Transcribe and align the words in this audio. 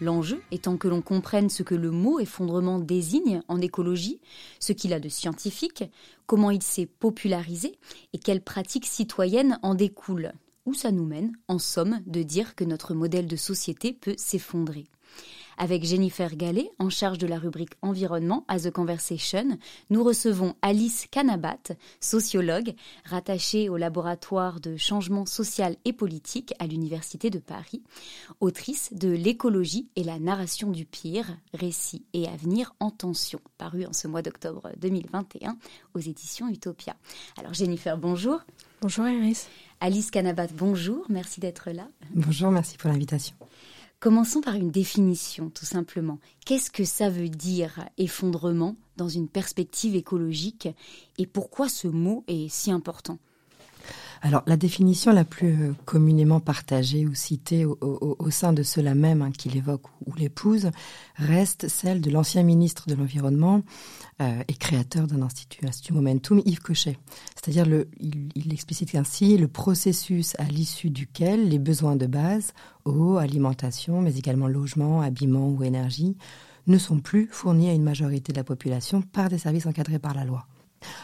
L'enjeu 0.00 0.42
étant 0.50 0.76
que 0.76 0.88
l'on 0.88 1.00
comprenne 1.00 1.48
ce 1.48 1.62
que 1.62 1.74
le 1.74 1.90
mot 1.90 2.20
effondrement 2.20 2.78
désigne 2.78 3.40
en 3.48 3.60
écologie, 3.60 4.20
ce 4.60 4.72
qu'il 4.72 4.92
a 4.92 5.00
de 5.00 5.08
scientifique, 5.08 5.84
comment 6.26 6.50
il 6.50 6.62
s'est 6.62 6.86
popularisé 6.86 7.78
et 8.12 8.18
quelles 8.18 8.42
pratiques 8.42 8.86
citoyennes 8.86 9.58
en 9.62 9.74
découlent. 9.74 10.32
Où 10.66 10.74
ça 10.74 10.90
nous 10.90 11.06
mène, 11.06 11.32
en 11.48 11.58
somme, 11.58 12.00
de 12.06 12.22
dire 12.22 12.54
que 12.54 12.64
notre 12.64 12.92
modèle 12.92 13.26
de 13.26 13.36
société 13.36 13.92
peut 13.92 14.16
s'effondrer? 14.18 14.84
Avec 15.58 15.84
Jennifer 15.84 16.36
Gallet, 16.36 16.70
en 16.78 16.90
charge 16.90 17.18
de 17.18 17.26
la 17.26 17.38
rubrique 17.38 17.72
Environnement 17.80 18.44
à 18.46 18.60
The 18.60 18.70
Conversation, 18.70 19.58
nous 19.88 20.04
recevons 20.04 20.54
Alice 20.60 21.06
Canabat, 21.10 21.74
sociologue, 21.98 22.74
rattachée 23.04 23.68
au 23.68 23.76
laboratoire 23.78 24.60
de 24.60 24.76
changement 24.76 25.24
social 25.24 25.76
et 25.86 25.94
politique 25.94 26.52
à 26.58 26.66
l'Université 26.66 27.30
de 27.30 27.38
Paris, 27.38 27.82
autrice 28.40 28.92
de 28.92 29.08
L'écologie 29.08 29.88
et 29.96 30.04
la 30.04 30.18
narration 30.18 30.70
du 30.70 30.84
pire, 30.84 31.38
récits 31.54 32.04
et 32.12 32.28
avenir 32.28 32.74
en 32.78 32.90
tension, 32.90 33.40
paru 33.56 33.86
en 33.86 33.92
ce 33.92 34.08
mois 34.08 34.22
d'octobre 34.22 34.70
2021 34.78 35.56
aux 35.94 36.00
éditions 36.00 36.48
Utopia. 36.48 36.96
Alors 37.38 37.54
Jennifer, 37.54 37.96
bonjour. 37.96 38.40
Bonjour 38.82 39.08
Iris. 39.08 39.48
Alice 39.80 40.10
Canabat, 40.10 40.48
bonjour, 40.54 41.06
merci 41.08 41.40
d'être 41.40 41.70
là. 41.70 41.88
Bonjour, 42.14 42.50
merci 42.50 42.76
pour 42.76 42.90
l'invitation. 42.90 43.34
Commençons 43.98 44.42
par 44.42 44.56
une 44.56 44.70
définition, 44.70 45.48
tout 45.48 45.64
simplement. 45.64 46.18
Qu'est-ce 46.44 46.70
que 46.70 46.84
ça 46.84 47.08
veut 47.08 47.30
dire 47.30 47.88
effondrement 47.96 48.76
dans 48.98 49.08
une 49.08 49.26
perspective 49.26 49.96
écologique? 49.96 50.68
Et 51.16 51.26
pourquoi 51.26 51.70
ce 51.70 51.88
mot 51.88 52.22
est 52.28 52.48
si 52.48 52.70
important? 52.70 53.18
Alors, 54.22 54.42
la 54.46 54.56
définition 54.56 55.12
la 55.12 55.24
plus 55.24 55.52
euh, 55.52 55.72
communément 55.84 56.40
partagée 56.40 57.06
ou 57.06 57.14
citée 57.14 57.64
au, 57.64 58.30
sein 58.30 58.52
de 58.52 58.62
ceux-là 58.62 58.94
même 58.94 59.22
hein, 59.22 59.30
qui 59.30 59.48
l'évoque 59.48 59.82
ou, 60.04 60.14
l'épouse 60.14 60.70
reste 61.16 61.68
celle 61.68 62.00
de 62.00 62.10
l'ancien 62.10 62.42
ministre 62.42 62.88
de 62.88 62.94
l'Environnement 62.94 63.62
euh, 64.20 64.42
et 64.48 64.54
créateur 64.54 65.06
d'un 65.06 65.22
institut, 65.22 65.64
l'Institut 65.64 65.92
Momentum, 65.92 66.42
Yves 66.44 66.60
Cochet. 66.60 66.98
C'est-à-dire, 67.34 67.84
il, 68.00 68.28
il 68.34 68.52
explicite 68.52 68.94
ainsi 68.94 69.36
le 69.36 69.48
processus 69.48 70.34
à 70.38 70.44
l'issue 70.44 70.90
duquel 70.90 71.48
les 71.48 71.58
besoins 71.58 71.96
de 71.96 72.06
base, 72.06 72.52
eau, 72.84 73.18
alimentation, 73.18 74.00
mais 74.00 74.16
également 74.16 74.48
logement, 74.48 75.02
habillement 75.02 75.48
ou 75.50 75.62
énergie, 75.62 76.16
ne 76.66 76.78
sont 76.78 76.98
plus 76.98 77.28
fournis 77.30 77.68
à 77.68 77.74
une 77.74 77.84
majorité 77.84 78.32
de 78.32 78.38
la 78.38 78.44
population 78.44 79.02
par 79.02 79.28
des 79.28 79.38
services 79.38 79.66
encadrés 79.66 79.98
par 79.98 80.14
la 80.14 80.24
loi 80.24 80.46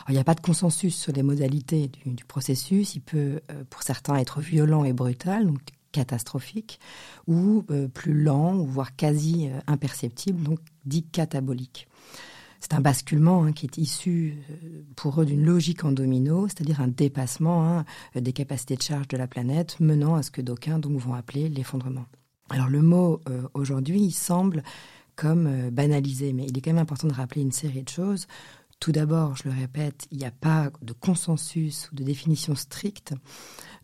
il 0.09 0.15
n'y 0.15 0.21
a 0.21 0.25
pas 0.25 0.35
de 0.35 0.41
consensus 0.41 0.97
sur 0.97 1.13
les 1.13 1.23
modalités 1.23 1.91
du, 2.05 2.25
processus. 2.25 2.95
Il 2.95 3.01
peut, 3.01 3.41
euh, 3.51 3.65
pour 3.71 3.83
certains, 3.83 4.17
être 4.17 4.41
violent 4.41 4.85
et 4.85 4.93
brutal, 4.93 5.47
donc 5.47 5.61
catastrophique, 5.93 6.81
ou 7.27 7.65
euh, 7.71 7.89
plus 7.89 8.15
lent, 8.15 8.57
voire 8.59 8.97
quasi 8.97 9.49
euh, 9.49 9.61
imperceptible, 9.67 10.43
donc 10.43 10.59
dit 10.85 11.03
catabolique. 11.03 11.89
C'est 12.61 12.75
un 12.75 12.81
basculement 12.81 13.45
hein, 13.45 13.53
qui 13.53 13.67
est 13.67 13.77
issu 13.77 14.39
pour 14.95 15.21
eux 15.21 15.27
d'une 15.27 15.45
logique 15.45 15.85
en 15.85 15.91
domino, 15.91 16.47
c'est-à-dire 16.47 16.81
un 16.81 16.87
dépassement 16.87 17.69
hein, 17.69 17.85
des 18.15 18.33
capacités 18.33 18.77
de 18.77 18.83
charge 18.83 19.09
de 19.09 19.17
la 19.17 19.27
planète, 19.27 19.81
menant 19.81 20.15
à 20.15 20.23
ce 20.23 20.31
que 20.31 20.41
d'aucuns 20.41 20.79
donc 20.79 20.97
vont 20.99 21.15
appeler 21.15 21.49
l'effondrement. 21.49 22.05
Alors 22.51 22.69
le 22.69 22.81
mot 22.81 23.21
aujourd'hui, 23.55 24.01
il 24.01 24.13
semble 24.13 24.63
comme 25.17 25.71
banalisé, 25.71 26.33
mais 26.33 26.47
il 26.47 26.57
est 26.57 26.61
quand 26.61 26.71
même 26.71 26.83
important 26.83 27.09
de 27.09 27.15
rappeler 27.15 27.43
une 27.43 27.51
série 27.51 27.83
de 27.83 27.89
choses. 27.89 28.29
Tout 28.83 28.91
d'abord, 28.91 29.37
je 29.37 29.45
le 29.45 29.55
répète, 29.55 30.09
il 30.11 30.19
n'y 30.19 30.25
a 30.25 30.33
pas 30.33 30.73
de 30.83 30.93
consensus 30.93 31.89
ou 31.93 31.95
de 31.95 32.03
définition 32.03 32.57
stricte. 32.57 33.15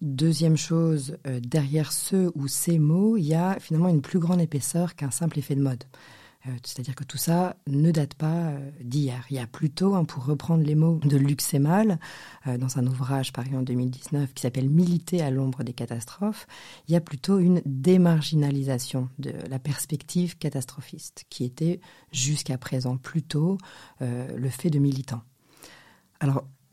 Deuxième 0.03 0.57
chose, 0.57 1.19
euh, 1.25 1.39
derrière 1.39 1.93
ce 1.93 2.33
ou 2.35 2.49
ces 2.49 2.81
mots, 2.81 3.17
il 3.17 3.23
y 3.23 3.35
a 3.35 3.61
finalement 3.61 3.91
une 3.91 4.03
plus 4.03 4.19
grande 4.19 4.41
épaisseur 4.41 4.97
qu'un 4.97 5.13
simple 5.13 5.39
effet 5.39 5.55
de 5.55 5.63
mode. 5.63 5.85
Euh, 6.49 6.53
c'est-à-dire 6.65 6.95
que 6.95 7.05
tout 7.05 7.19
ça 7.19 7.57
ne 7.67 7.91
date 7.91 8.15
pas 8.15 8.51
euh, 8.51 8.71
d'hier. 8.81 9.25
Il 9.31 9.37
y 9.37 9.41
a 9.41 9.47
plutôt, 9.47 9.95
hein, 9.95 10.05
pour 10.05 10.25
reprendre 10.25 10.65
les 10.65 10.75
mots 10.75 11.01
de 11.05 11.17
Luc 11.17 11.41
Semal, 11.41 11.99
euh, 12.47 12.59
dans 12.59 12.79
un 12.79 12.87
ouvrage 12.87 13.33
paru 13.33 13.57
en 13.57 13.63
2019 13.63 14.33
qui 14.33 14.43
s'appelle 14.43 14.69
Militer 14.69 15.23
à 15.23 15.31
l'ombre 15.31 15.63
des 15.63 15.73
catastrophes, 15.73 16.47
il 16.89 16.93
y 16.93 16.97
a 16.97 17.01
plutôt 17.01 17.39
une 17.39 17.61
démarginalisation 17.65 19.09
de 19.19 19.33
la 19.49 19.59
perspective 19.59 20.39
catastrophiste, 20.39 21.25
qui 21.29 21.45
était 21.45 21.81
jusqu'à 22.13 22.59
présent 22.59 22.97
plutôt 22.97 23.59
le 24.01 24.49
fait 24.49 24.71
de 24.71 24.79
militants. 24.79 25.23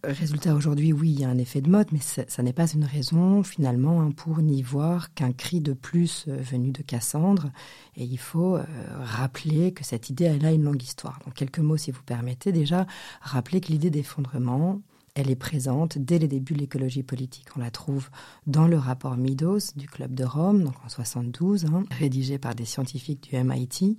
Résultat, 0.07 0.53
aujourd'hui, 0.53 0.93
oui, 0.93 1.11
il 1.11 1.19
y 1.21 1.23
a 1.23 1.29
un 1.29 1.37
effet 1.37 1.61
de 1.61 1.69
mode, 1.69 1.87
mais 1.91 1.99
ça 1.99 2.43
n'est 2.43 2.53
pas 2.53 2.67
une 2.67 2.83
raison 2.83 3.43
finalement 3.43 4.01
hein, 4.01 4.11
pour 4.11 4.39
n'y 4.39 4.61
voir 4.61 5.13
qu'un 5.13 5.31
cri 5.31 5.61
de 5.61 5.73
plus 5.73 6.25
euh, 6.27 6.37
venu 6.37 6.71
de 6.71 6.81
Cassandre. 6.81 7.51
Et 7.95 8.03
il 8.03 8.17
faut 8.17 8.55
euh, 8.55 8.63
rappeler 8.99 9.73
que 9.73 9.83
cette 9.83 10.09
idée, 10.09 10.25
elle 10.25 10.45
a 10.45 10.51
une 10.51 10.63
longue 10.63 10.81
histoire. 10.81 11.19
Donc 11.25 11.33
quelques 11.33 11.59
mots, 11.59 11.77
si 11.77 11.91
vous 11.91 12.03
permettez, 12.03 12.51
déjà 12.51 12.85
rappeler 13.21 13.61
que 13.61 13.69
l'idée 13.69 13.89
d'effondrement, 13.89 14.81
elle 15.15 15.31
est 15.31 15.35
présente 15.35 15.97
dès 15.97 16.19
les 16.19 16.27
débuts 16.27 16.53
de 16.53 16.59
l'écologie 16.59 17.03
politique. 17.03 17.47
On 17.55 17.59
la 17.59 17.71
trouve 17.71 18.09
dans 18.45 18.67
le 18.67 18.77
rapport 18.77 19.17
Midos 19.17 19.73
du 19.75 19.87
Club 19.87 20.13
de 20.13 20.25
Rome, 20.25 20.63
donc 20.63 20.75
en 20.85 20.89
72, 20.89 21.65
hein, 21.65 21.83
rédigé 21.91 22.37
par 22.37 22.53
des 22.53 22.65
scientifiques 22.65 23.29
du 23.29 23.43
MIT, 23.43 23.97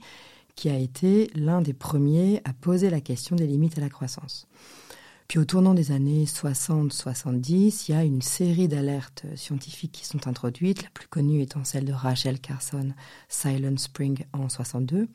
qui 0.54 0.68
a 0.68 0.78
été 0.78 1.30
l'un 1.34 1.62
des 1.62 1.74
premiers 1.74 2.40
à 2.44 2.52
poser 2.52 2.90
la 2.90 3.00
question 3.00 3.34
des 3.34 3.46
limites 3.46 3.78
à 3.78 3.80
la 3.80 3.88
croissance. 3.88 4.46
Puis 5.28 5.38
au 5.40 5.44
tournant 5.44 5.74
des 5.74 5.90
années 5.90 6.24
60-70, 6.24 7.86
il 7.88 7.92
y 7.92 7.94
a 7.94 8.04
une 8.04 8.22
série 8.22 8.68
d'alertes 8.68 9.24
scientifiques 9.34 9.92
qui 9.92 10.06
sont 10.06 10.28
introduites, 10.28 10.84
la 10.84 10.90
plus 10.90 11.08
connue 11.08 11.42
étant 11.42 11.64
celle 11.64 11.84
de 11.84 11.92
Rachel 11.92 12.38
Carson, 12.38 12.92
Silent 13.28 13.76
Spring 13.76 14.24
en 14.32 14.48
62, 14.48 15.08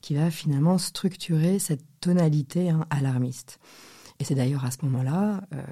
qui 0.00 0.14
va 0.14 0.30
finalement 0.30 0.78
structurer 0.78 1.58
cette 1.58 1.84
tonalité 2.00 2.70
hein, 2.70 2.86
alarmiste. 2.88 3.58
Et 4.18 4.24
c'est 4.24 4.34
d'ailleurs 4.34 4.64
à 4.64 4.70
ce 4.70 4.78
moment-là 4.84 5.42
euh, 5.54 5.62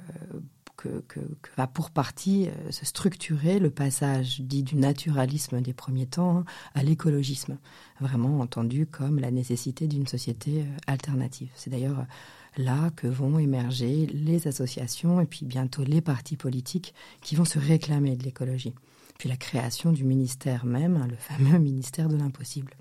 que, 0.76 1.20
va 1.56 1.66
pour 1.66 1.90
partie 1.90 2.48
euh, 2.48 2.70
se 2.70 2.86
structurer 2.86 3.58
le 3.58 3.70
passage 3.70 4.40
dit 4.40 4.62
du 4.62 4.76
naturalisme 4.76 5.60
des 5.60 5.72
premiers 5.72 6.06
temps 6.06 6.38
hein, 6.38 6.44
à 6.74 6.82
l'écologisme, 6.82 7.58
vraiment 8.00 8.40
entendu 8.40 8.86
comme 8.86 9.18
la 9.18 9.30
nécessité 9.30 9.86
d'une 9.86 10.06
société 10.06 10.60
euh, 10.60 10.76
alternative. 10.86 11.48
C'est 11.54 11.70
d'ailleurs 11.70 12.06
là 12.58 12.90
que 12.96 13.06
vont 13.06 13.38
émerger 13.38 14.06
les 14.06 14.46
associations 14.46 15.20
et 15.20 15.26
puis 15.26 15.46
bientôt 15.46 15.84
les 15.84 16.00
partis 16.00 16.36
politiques 16.36 16.94
qui 17.22 17.36
vont 17.36 17.44
se 17.44 17.58
réclamer 17.58 18.16
de 18.16 18.24
l'écologie. 18.24 18.74
Puis 19.18 19.28
la 19.28 19.36
création 19.36 19.92
du 19.92 20.04
ministère 20.04 20.64
même, 20.64 20.96
hein, 20.96 21.06
le 21.08 21.16
fameux 21.16 21.58
ministère 21.60 22.08
de 22.08 22.16
l'impossible. 22.16 22.74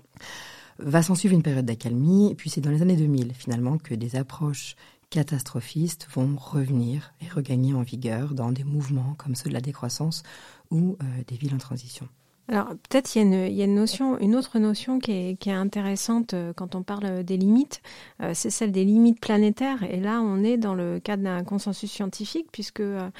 Va 0.78 1.02
s'en 1.02 1.14
suivre 1.14 1.34
une 1.34 1.42
période 1.42 1.66
d'accalmie, 1.66 2.34
puis 2.36 2.50
c'est 2.50 2.60
dans 2.60 2.70
les 2.70 2.82
années 2.82 2.96
2000 2.96 3.32
finalement 3.34 3.78
que 3.78 3.94
des 3.94 4.14
approches 4.14 4.76
catastrophistes 5.10 6.06
vont 6.12 6.36
revenir 6.36 7.14
et 7.20 7.28
regagner 7.28 7.72
en 7.72 7.82
vigueur 7.82 8.34
dans 8.34 8.52
des 8.52 8.64
mouvements 8.64 9.14
comme 9.16 9.34
ceux 9.34 9.48
de 9.48 9.54
la 9.54 9.60
décroissance 9.60 10.22
ou 10.70 10.96
euh, 11.02 11.22
des 11.26 11.36
villes 11.36 11.54
en 11.54 11.58
transition. 11.58 12.08
Alors 12.50 12.68
peut-être 12.68 13.14
il 13.14 13.30
y, 13.52 13.60
a 13.60 13.64
une, 13.66 13.74
notion, 13.74 14.18
une 14.20 14.34
autre 14.34 14.58
notion 14.58 14.98
qui 15.00 15.12
est, 15.12 15.48
intéressante 15.48 16.32
euh, 16.32 16.54
quand 16.54 16.74
on 16.74 16.82
parle 16.82 17.22
des 17.22 17.36
limites, 17.36 17.82
euh, 18.22 18.32
c'est 18.32 18.48
celle 18.48 18.72
des 18.72 18.86
limites 18.86 19.20
planétaires. 19.20 19.82
Et 19.82 20.00
là, 20.00 20.22
on 20.22 20.42
est 20.42 20.56
dans 20.56 20.74
le 20.74 20.98
cadre 20.98 21.24
d'un 21.24 21.44
consensus 21.44 21.90
scientifique 21.90 22.46
puisque 22.50 22.80
euh, 22.80 23.10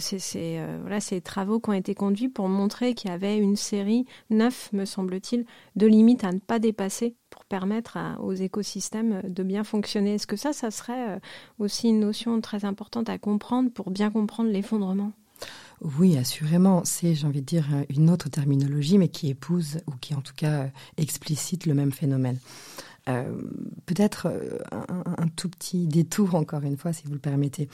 c'est 0.00 0.58
voilà 0.80 0.98
ces 0.98 1.20
travaux 1.20 1.60
qui 1.60 1.70
ont 1.70 1.74
été 1.74 1.94
conduits 1.94 2.28
pour 2.28 2.48
montrer 2.48 2.94
qu'il 2.94 3.10
y 3.10 3.14
avait 3.14 3.38
une 3.38 3.54
série 3.54 4.06
neuf, 4.30 4.72
me 4.72 4.84
semble-t-il, 4.84 5.46
de 5.76 5.86
limites 5.86 6.24
à 6.24 6.32
ne 6.32 6.40
pas 6.40 6.58
dépasser 6.58 7.14
pour 7.30 7.44
permettre 7.44 7.96
aux 8.20 8.34
écosystèmes 8.34 9.22
de 9.22 9.42
bien 9.44 9.62
fonctionner. 9.62 10.14
Est-ce 10.14 10.26
que 10.26 10.36
ça, 10.36 10.52
ça 10.52 10.72
serait 10.72 11.20
aussi 11.60 11.90
une 11.90 12.00
notion 12.00 12.40
très 12.40 12.64
importante 12.64 13.08
à 13.08 13.18
comprendre 13.18 13.70
pour 13.70 13.90
bien 13.90 14.10
comprendre 14.10 14.50
l'effondrement? 14.50 15.12
Oui, 15.98 16.16
assurément. 16.16 16.82
C'est, 16.84 17.14
j'ai 17.14 17.26
envie 17.26 17.42
de 17.42 17.46
dire, 17.46 17.66
une 17.90 18.10
autre 18.10 18.28
terminologie, 18.28 18.98
mais 18.98 19.08
qui 19.08 19.28
épouse, 19.28 19.78
ou 19.86 19.92
qui 20.00 20.14
en 20.14 20.22
tout 20.22 20.34
cas 20.34 20.68
explicite 20.96 21.66
le 21.66 21.74
même 21.74 21.92
phénomène. 21.92 22.38
Euh, 23.06 23.36
peut-être 23.84 24.28
euh, 24.28 24.58
un, 24.72 25.28
tout 25.36 25.50
petit 25.50 25.86
détour, 25.86 26.34
encore 26.34 26.62
une 26.62 26.78
fois, 26.78 26.92
si 26.94 27.04
vous 27.04 27.12
le 27.12 27.18
permettez, 27.18 27.68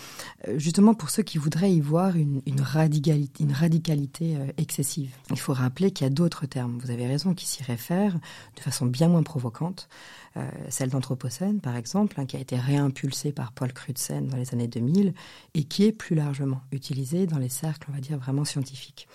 euh, 0.49 0.59
justement 0.59 0.93
pour 0.93 1.11
ceux 1.11 1.23
qui 1.23 1.39
voudraient 1.39 1.73
y 1.73 1.81
voir 1.81 2.17
une, 2.17 2.43
radicalité, 2.61 3.45
une 3.45 3.53
radicalité 3.53 4.37
excessive. 4.57 5.11
Il 5.31 5.39
faut 5.39 5.53
rappeler 5.53 5.93
qu'il 5.93 6.05
y 6.05 6.09
a 6.09 6.11
d'autres 6.11 6.47
termes, 6.47 6.79
vous 6.83 6.91
avez 6.91 7.07
raison, 7.07 7.35
qui 7.35 7.47
s'y 7.47 7.63
réfèrent 7.63 8.19
de 8.57 8.61
façon 8.61 8.87
bien 8.87 9.09
moins 9.09 9.23
provocante. 9.23 9.89
Celle 10.69 10.91
d'Anthropocène, 10.91 11.61
par 11.61 11.77
exemple, 11.77 12.21
hein, 12.21 12.27
qui 12.27 12.37
a 12.37 12.41
été 12.41 12.57
réimpulsée 12.57 13.33
par 13.33 13.53
Paul 13.53 13.73
Crutzen 13.73 14.29
dans 14.29 14.37
les 14.37 14.55
années 14.55 14.69
2000 14.69 15.13
et 15.55 15.65
qui 15.65 15.85
est 15.85 15.93
plus 15.93 16.15
largement 16.15 16.61
utilisée 16.73 17.27
dans 17.27 17.39
les 17.39 17.49
cercles, 17.49 17.89
on 17.91 17.95
va 17.95 18.01
dire, 18.01 18.19
vraiment 18.19 18.45
scientifiques. 18.45 19.09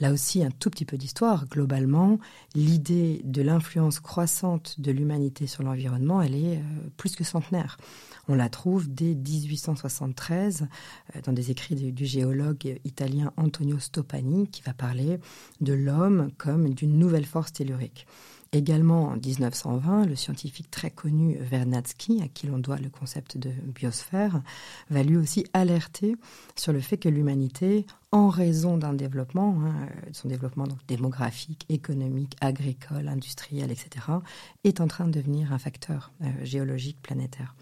Là 0.00 0.12
aussi, 0.12 0.42
un 0.42 0.50
tout 0.50 0.70
petit 0.70 0.84
peu 0.84 0.96
d'histoire. 0.96 1.46
Globalement, 1.46 2.18
l'idée 2.54 3.20
de 3.24 3.42
l'influence 3.42 4.00
croissante 4.00 4.80
de 4.80 4.90
l'humanité 4.90 5.46
sur 5.46 5.62
l'environnement, 5.62 6.20
elle 6.20 6.34
est 6.34 6.56
euh, 6.56 6.90
plus 6.96 7.14
que 7.14 7.24
centenaire. 7.24 7.76
On 8.26 8.34
la 8.34 8.48
trouve 8.48 8.92
dès 8.92 9.14
1873 9.14 10.62
euh, 11.14 11.20
dans 11.22 11.32
des 11.32 11.50
écrits 11.50 11.74
du, 11.74 12.06
géologue 12.06 12.80
italien 12.84 13.32
Antonio 13.36 13.78
Stoppani 13.78 14.48
qui 14.48 14.62
va 14.62 14.72
parler 14.72 15.18
de 15.60 15.72
l'homme 15.72 16.30
comme 16.38 16.74
d'une 16.74 16.98
nouvelle 16.98 17.26
force 17.26 17.52
tellurique. 17.52 18.06
Également 18.54 19.06
en 19.06 19.16
1920, 19.16 20.06
le 20.06 20.14
scientifique 20.14 20.70
très 20.70 20.88
connu 20.88 21.36
Vernadsky, 21.40 22.22
à 22.22 22.28
qui 22.28 22.46
l'on 22.46 22.58
doit 22.58 22.76
le 22.76 22.88
concept 22.88 23.36
de 23.36 23.50
biosphère, 23.50 24.40
va 24.90 25.02
lui 25.02 25.16
aussi 25.16 25.44
alerter 25.52 26.14
sur 26.54 26.72
le 26.72 26.78
fait 26.78 26.96
que 26.96 27.08
l'humanité, 27.08 27.84
en 28.12 28.28
raison 28.28 28.78
d'un 28.78 28.94
développement, 28.94 29.58
hein, 29.60 29.88
de 30.08 30.14
son 30.14 30.28
développement 30.28 30.68
démographique, 30.86 31.66
économique, 31.68 32.36
agricole, 32.40 33.08
industriel, 33.08 33.72
etc., 33.72 34.06
est 34.62 34.80
en 34.80 34.86
train 34.86 35.06
de 35.06 35.10
devenir 35.10 35.52
un 35.52 35.58
facteur 35.58 36.12
euh, 36.22 36.26
géologique 36.44 37.02
planétaire. 37.02 37.56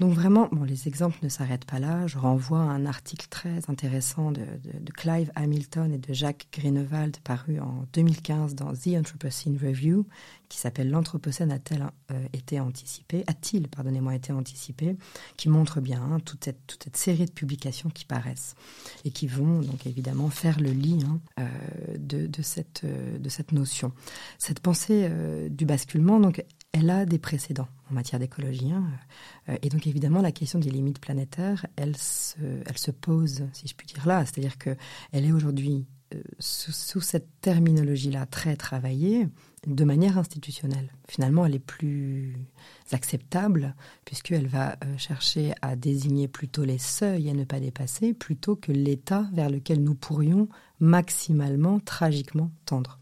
Donc 0.00 0.12
vraiment, 0.12 0.48
bon, 0.50 0.64
les 0.64 0.88
exemples 0.88 1.18
ne 1.22 1.28
s'arrêtent 1.28 1.66
pas 1.66 1.78
là. 1.78 2.08
Je 2.08 2.18
renvoie 2.18 2.58
à 2.58 2.64
un 2.64 2.84
article 2.84 3.28
très 3.30 3.60
intéressant 3.70 4.32
de, 4.32 4.44
Clive 4.92 5.30
Hamilton 5.36 5.92
et 5.92 5.98
de 5.98 6.12
Jacques 6.12 6.48
Greenewald 6.52 7.18
paru 7.18 7.60
en 7.60 7.84
2015 7.92 8.56
dans 8.56 8.72
The 8.72 8.88
Anthropocene 8.98 9.56
Review, 9.56 10.04
qui 10.48 10.58
s'appelle 10.58 10.90
L'Anthropocène 10.90 11.52
a-t-il 11.52 11.84
euh, 12.10 12.26
été 12.32 12.58
anticipé 12.58 13.22
A-t-il, 13.28 13.68
pardonnez-moi, 13.68 14.16
été 14.16 14.32
anticipé 14.32 14.96
Qui 15.36 15.48
montre 15.48 15.80
bien 15.80 16.02
hein, 16.02 16.18
toute, 16.18 16.44
cette, 16.44 16.66
toute 16.66 16.82
cette 16.82 16.96
série 16.96 17.26
de 17.26 17.32
publications 17.32 17.88
qui 17.88 18.04
paraissent 18.04 18.56
et 19.04 19.12
qui 19.12 19.28
vont 19.28 19.60
donc 19.60 19.86
évidemment 19.86 20.28
faire 20.28 20.58
le 20.58 20.70
lit 20.70 21.04
hein, 21.06 21.20
euh, 21.38 21.96
de, 21.98 22.26
de, 22.26 22.42
cette, 22.42 22.82
euh, 22.82 23.18
de 23.18 23.28
cette 23.28 23.52
notion. 23.52 23.92
Cette 24.38 24.58
pensée 24.58 25.08
du 25.50 25.66
basculement, 25.66 26.18
donc, 26.18 26.44
elle 26.74 26.90
a 26.90 27.06
des 27.06 27.18
précédents 27.18 27.68
en 27.90 27.94
matière 27.94 28.18
d'écologie. 28.18 28.72
Hein. 28.72 28.84
Euh, 29.48 29.56
et 29.62 29.68
donc 29.68 29.86
évidemment, 29.86 30.20
la 30.20 30.32
question 30.32 30.58
des 30.58 30.70
limites 30.70 30.98
planétaires, 30.98 31.66
elle 31.76 31.96
se, 31.96 32.90
pose, 32.90 33.44
si 33.52 33.68
je 33.68 33.74
puis 33.74 33.86
dire 33.86 34.06
là. 34.06 34.24
C'est-à-dire 34.26 34.58
qu'elle 34.58 34.76
est 35.24 35.32
aujourd'hui, 35.32 35.86
euh, 36.14 36.20
sous, 36.40 37.00
cette 37.00 37.28
terminologie-là, 37.40 38.26
très 38.26 38.56
travaillée 38.56 39.28
de 39.68 39.84
manière 39.84 40.18
institutionnelle. 40.18 40.92
Finalement, 41.08 41.46
elle 41.46 41.54
est 41.54 41.58
plus 41.60 42.36
acceptable 42.90 43.76
puisqu'elle 44.04 44.48
va 44.48 44.72
euh, 44.72 44.98
chercher 44.98 45.54
à 45.62 45.76
désigner 45.76 46.26
plutôt 46.26 46.64
les 46.64 46.78
seuils 46.78 47.30
à 47.30 47.34
ne 47.34 47.44
pas 47.44 47.60
dépasser 47.60 48.14
plutôt 48.14 48.56
que 48.56 48.72
l'état 48.72 49.28
vers 49.32 49.48
lequel 49.48 49.80
nous 49.80 49.94
pourrions 49.94 50.48
maximalement, 50.80 51.78
tragiquement 51.78 52.50
tendre. 52.66 52.98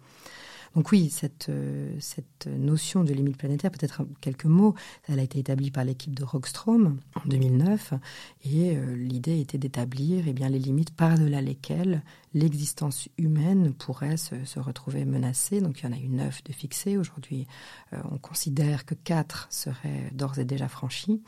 Donc 0.75 0.91
oui, 0.91 1.11
cette, 1.11 1.49
euh, 1.51 1.95
cette 2.01 2.47
notion 2.47 3.05
de 3.05 3.13
limite 3.13 3.37
planétaire, 3.37 3.71
peut-être 3.71 4.07
quelques 4.21 4.47
mots, 4.47 4.75
elle 5.07 5.19
a 5.19 5.23
été 5.23 5.39
établie 5.39 5.71
par 5.71 5.85
l'équipe 5.85 6.15
de 6.15 6.25
Rockstrom 6.25 6.99
en 7.15 7.29
2009 7.29 7.93
et 8.45 8.77
euh, 8.77 8.97
l'idée 8.97 9.39
était 9.41 9.59
d'établir 9.59 10.25
eh 10.27 10.33
bien, 10.33 10.49
les 10.49 10.59
limites 10.59 10.95
par-delà 10.95 11.43
lesquelles 11.43 12.03
l'existence 12.33 13.09
humaine 13.19 13.75
pourrait 13.75 14.17
se, 14.17 14.35
retrouver 14.59 15.05
menacée. 15.05 15.61
Donc 15.61 15.81
il 15.81 15.87
y 15.87 15.89
en 15.89 15.93
a 15.93 15.99
eu 15.99 16.09
neuf 16.09 16.43
de 16.45 16.53
fixés. 16.53 16.97
Aujourd'hui, 16.97 17.47
euh, 17.93 17.99
on 18.11 18.17
considère 18.17 18.87
que 18.87 18.95
quatre 18.95 19.49
seraient 19.51 20.11
d'ores 20.13 20.39
et 20.39 20.45
déjà 20.47 20.69
franchis. 20.69 21.23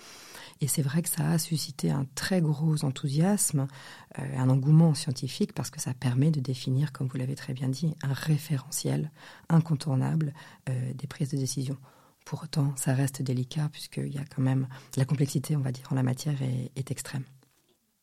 Et 0.63 0.69
c'est 0.69 0.83
vrai 0.83 1.03
que 1.03 1.09
ça 1.11 1.29
a 1.31 1.39
suscité 1.39 1.91
un 1.91 2.07
très 2.15 2.41
gros 2.41 2.85
enthousiasme, 2.85 3.67
un 4.15 4.49
engouement 4.49 4.95
scientifique, 4.95 5.53
parce 5.53 5.71
que 5.71 5.81
ça 5.81 5.93
permet 5.93 6.31
de 6.31 6.41
définir, 6.41 6.93
comme 6.93 7.09
vous 7.09 7.19
l'avez 7.19 7.35
très 7.35 7.53
bien 7.53 7.69
dit, 7.69 7.95
un 8.03 8.13
référentiel 8.13 9.11
incontournable 9.49 10.33
euh, 10.69 10.93
des 10.95 11.07
prises 11.07 11.31
de 11.31 11.37
décision. 11.37 11.77
Pour 12.25 12.43
autant, 12.43 12.75
ça 12.77 12.95
reste 12.95 13.23
délicat, 13.23 13.69
puisqu'il 13.71 14.15
y 14.15 14.19
a 14.19 14.25
quand 14.25 14.43
même 14.43 14.67
la 14.97 15.05
complexité, 15.05 15.57
on 15.57 15.61
va 15.61 15.73
dire, 15.73 15.87
en 15.91 15.95
la 15.95 16.03
matière 16.03 16.41
est, 16.43 16.71
est 16.77 16.91
extrême. 16.91 17.25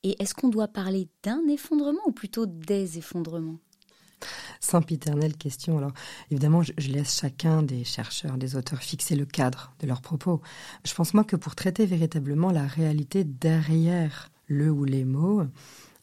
Et 0.04 0.22
est-ce 0.22 0.34
qu'on 0.34 0.50
doit 0.50 0.68
parler 0.68 1.10
d'un 1.24 1.48
effondrement 1.48 2.02
ou 2.08 2.12
plutôt 2.12 2.46
des 2.46 2.98
effondrements? 2.98 3.60
Sempiternelle 4.60 5.36
question. 5.36 5.78
Alors, 5.78 5.92
évidemment, 6.30 6.62
je, 6.62 6.74
laisse 6.92 7.20
chacun 7.20 7.64
des 7.64 7.84
chercheurs, 7.84 8.38
des 8.38 8.56
auteurs 8.56 8.82
fixer 8.82 9.16
le 9.16 9.26
cadre 9.26 9.74
de 9.80 9.88
leurs 9.88 10.02
propos. 10.02 10.42
Je 10.86 10.94
pense, 10.94 11.14
moi, 11.14 11.24
que 11.24 11.36
pour 11.36 11.56
traiter 11.56 11.86
véritablement 11.86 12.52
la 12.52 12.68
réalité 12.68 13.24
derrière 13.24 14.30
le 14.48 14.70
ou 14.70 14.86
les 14.86 15.06
mots, 15.06 15.44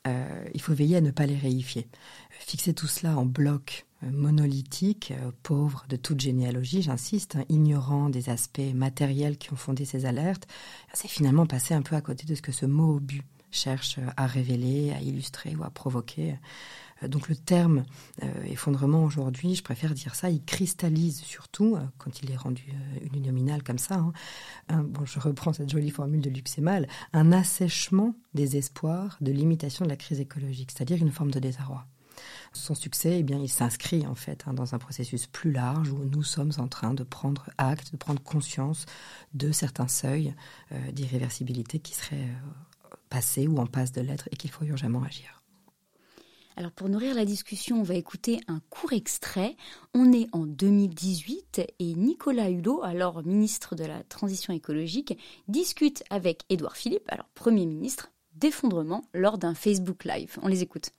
euh, 0.07 0.45
il 0.55 0.61
faut 0.61 0.75
veiller 0.75 0.97
à 0.97 1.01
ne 1.01 1.11
pas 1.11 1.27
les 1.27 1.37
réifier. 1.37 1.89
Fixer 2.31 2.75
tout 2.75 2.87
cela 2.87 3.17
en 3.17 3.27
bloc 3.27 3.87
monolithique, 4.03 5.13
euh, 5.13 5.31
pauvre 5.43 5.85
de 5.89 5.97
toute 5.97 6.21
généalogie, 6.21 6.83
j'insiste, 6.83 7.37
hein, 7.37 7.45
ignorant 7.49 8.09
des 8.09 8.31
aspects 8.31 8.61
matériels 8.75 9.39
qui 9.39 9.53
ont 9.53 9.57
fondé 9.57 9.85
ces 9.85 10.07
alertes, 10.07 10.47
c'est 10.95 11.09
finalement 11.09 11.47
passer 11.47 11.75
un 11.75 11.83
peu 11.83 11.97
à 11.97 12.01
côté 12.01 12.27
de 12.27 12.35
ce 12.35 12.43
que 12.43 12.53
ce 12.53 12.67
mot 12.67 13.01
but 13.01 13.25
cherche 13.51 13.99
à 14.17 14.27
révéler, 14.27 14.93
à 14.93 15.01
illustrer 15.01 15.55
ou 15.57 15.65
à 15.65 15.71
provoquer. 15.71 16.37
Euh, 17.03 17.09
donc 17.09 17.29
le 17.29 17.37
terme 17.37 17.85
euh, 18.23 18.27
effondrement 18.47 19.05
aujourd'hui, 19.05 19.55
je 19.55 19.63
préfère 19.63 19.95
dire 19.95 20.15
ça, 20.15 20.31
il 20.31 20.45
cristallise 20.45 21.21
surtout, 21.21 21.77
euh, 21.77 21.81
quand 21.99 22.23
il 22.23 22.31
est 22.31 22.37
rendu 22.37 22.73
uninominal 23.03 23.63
comme 23.63 23.79
ça, 23.79 24.05
hein, 24.69 24.83
bon, 24.83 25.05
je 25.05 25.19
reprends 25.21 25.53
cette 25.53 25.71
jolie 25.71 25.91
formule 25.91 26.21
de 26.21 26.31
Luxemel, 26.31 26.89
un 27.13 27.33
assèchement 27.33 28.15
des 28.35 28.57
espoirs 28.57 29.17
de 29.21 29.33
limitation 29.33 29.85
de 29.85 29.91
la 29.91 29.97
crise 29.97 30.21
écologique, 30.21 30.71
c'est-à-dire 30.73 30.99
une 30.99 31.13
forme 31.13 31.31
de 31.31 31.41
désarroi. 31.41 31.87
Son 32.53 32.75
succès, 32.75 33.19
eh 33.21 33.23
bien, 33.23 33.39
il 33.39 33.49
s'inscrit 33.49 34.07
en 34.07 34.15
fait 34.15 34.45
hein, 34.47 34.55
dans 34.55 34.75
un 34.75 34.79
processus 34.79 35.27
plus 35.27 35.53
large 35.53 35.91
où 35.91 36.05
nous 36.05 36.23
sommes 36.23 36.53
en 36.59 36.69
train 36.69 36.95
de 36.95 37.03
prendre 37.03 37.49
acte, 37.59 37.93
de 37.93 37.97
prendre 37.97 38.23
conscience 38.23 38.87
de 39.35 39.53
certains 39.53 39.89
seuils 39.89 40.35
d'irréversibilité 40.93 41.79
qui 41.79 41.95
seraient 41.95 42.29
passés 43.09 43.47
ou 43.47 43.59
en 43.59 43.67
passe 43.67 43.93
de 43.93 44.01
l'être 44.01 44.29
et 44.33 44.37
qu'il 44.37 44.51
faut 44.51 44.65
urgemment 44.65 45.03
agir. 45.03 45.43
Alors 46.59 46.73
pour 46.73 46.89
nourrir 46.89 47.15
la 47.15 47.25
discussion, 47.25 47.79
on 47.79 47.85
va 47.85 47.95
écouter 47.95 48.41
un 48.49 48.61
court 48.69 48.93
extrait. 48.93 49.55
On 49.95 50.13
est 50.13 50.27
en 50.33 50.45
2018 50.45 51.63
et 51.79 51.95
Nicolas 51.95 52.51
Hulot, 52.51 52.83
alors 52.83 53.25
ministre 53.25 53.77
de 53.77 53.85
la 53.85 54.03
Transition 54.03 54.53
écologique, 54.53 55.17
discute 55.47 56.03
avec 56.11 56.43
Édouard 56.49 56.77
Philippe, 56.77 57.05
alors 57.07 57.29
Premier 57.37 57.65
ministre, 57.65 58.11
d'effondrement 58.35 59.05
lors 59.15 59.39
d'un 59.39 59.55
Facebook 59.55 60.05
Live. 60.05 60.37
On 60.43 60.49
les 60.49 60.63
écoute. 60.63 60.91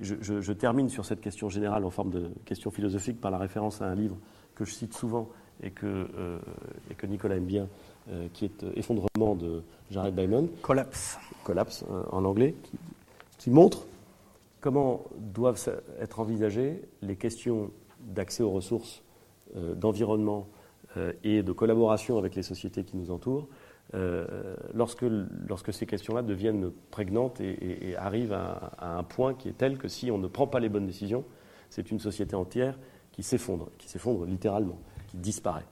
Je, 0.00 0.52
termine 0.52 0.90
sur 0.90 1.06
cette 1.06 1.22
question 1.22 1.48
générale 1.48 1.84
en 1.84 1.90
forme 1.90 2.10
de 2.10 2.30
question 2.44 2.70
philosophique 2.70 3.18
par 3.18 3.30
la 3.30 3.38
référence 3.38 3.80
à 3.80 3.86
un 3.86 3.94
livre 3.94 4.16
que 4.54 4.64
je 4.66 4.72
cite 4.72 4.92
souvent 4.92 5.30
et 5.62 5.70
que, 5.70 5.86
euh, 5.86 6.38
et 6.90 6.94
que 6.94 7.06
Nicolas 7.06 7.36
aime 7.36 7.46
bien, 7.46 7.66
euh, 8.10 8.28
qui 8.34 8.44
est 8.44 8.62
euh, 8.62 8.72
Effondrement 8.76 9.34
de 9.34 9.62
Jared 9.90 10.14
Diamond. 10.14 10.50
Collapse. 10.60 11.18
Collapse 11.44 11.84
en 12.10 12.24
anglais, 12.26 12.54
qui 13.38 13.50
montre 13.50 13.86
comment 14.60 15.04
doivent 15.16 15.58
être 15.98 16.20
envisagées 16.20 16.82
les 17.00 17.16
questions 17.16 17.70
d'accès 18.00 18.42
aux 18.42 18.50
ressources, 18.50 19.02
d'environnement 19.54 20.48
et 21.22 21.42
de 21.44 21.52
collaboration 21.52 22.18
avec 22.18 22.34
les 22.34 22.42
sociétés 22.42 22.82
qui 22.82 22.96
nous 22.96 23.12
entourent 23.12 23.46
euh, 23.94 24.56
lorsque, 24.74 25.72
ces 25.72 25.86
questions-là 25.86 26.22
deviennent 26.22 26.70
prégnantes 26.90 27.40
et, 27.40 27.94
arrivent 27.96 28.32
à, 28.32 28.98
un 28.98 29.02
point 29.02 29.34
qui 29.34 29.48
est 29.48 29.56
tel 29.58 29.78
que 29.78 29.88
si 29.88 30.10
on 30.10 30.18
ne 30.18 30.28
prend 30.28 30.46
pas 30.46 30.60
les 30.60 30.68
bonnes 30.68 30.86
décisions, 30.86 31.24
c'est 31.70 31.90
une 31.90 32.00
société 32.00 32.34
entière 32.34 32.78
qui 33.12 33.22
s'effondre, 33.22 33.70
qui 33.78 33.88
s'effondre 33.88 34.24
littéralement, 34.24 34.78
qui 35.08 35.16
disparaît. 35.16 35.66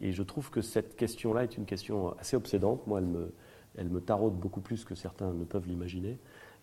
et 0.00 0.12
je 0.12 0.22
trouve 0.22 0.50
que 0.50 0.60
cette 0.60 0.96
question-là 0.96 1.44
est 1.44 1.56
une 1.56 1.64
question 1.64 2.16
assez 2.18 2.36
obsédante. 2.36 2.86
Moi, 2.86 3.00
elle 3.00 3.06
me, 3.06 3.32
elle 3.76 3.88
me 3.88 4.00
taraude 4.00 4.34
beaucoup 4.34 4.60
plus 4.60 4.84
que 4.84 4.94
certains 4.94 5.32
ne 5.32 5.44
peuvent 5.44 5.66
l'imaginer. 5.66 6.18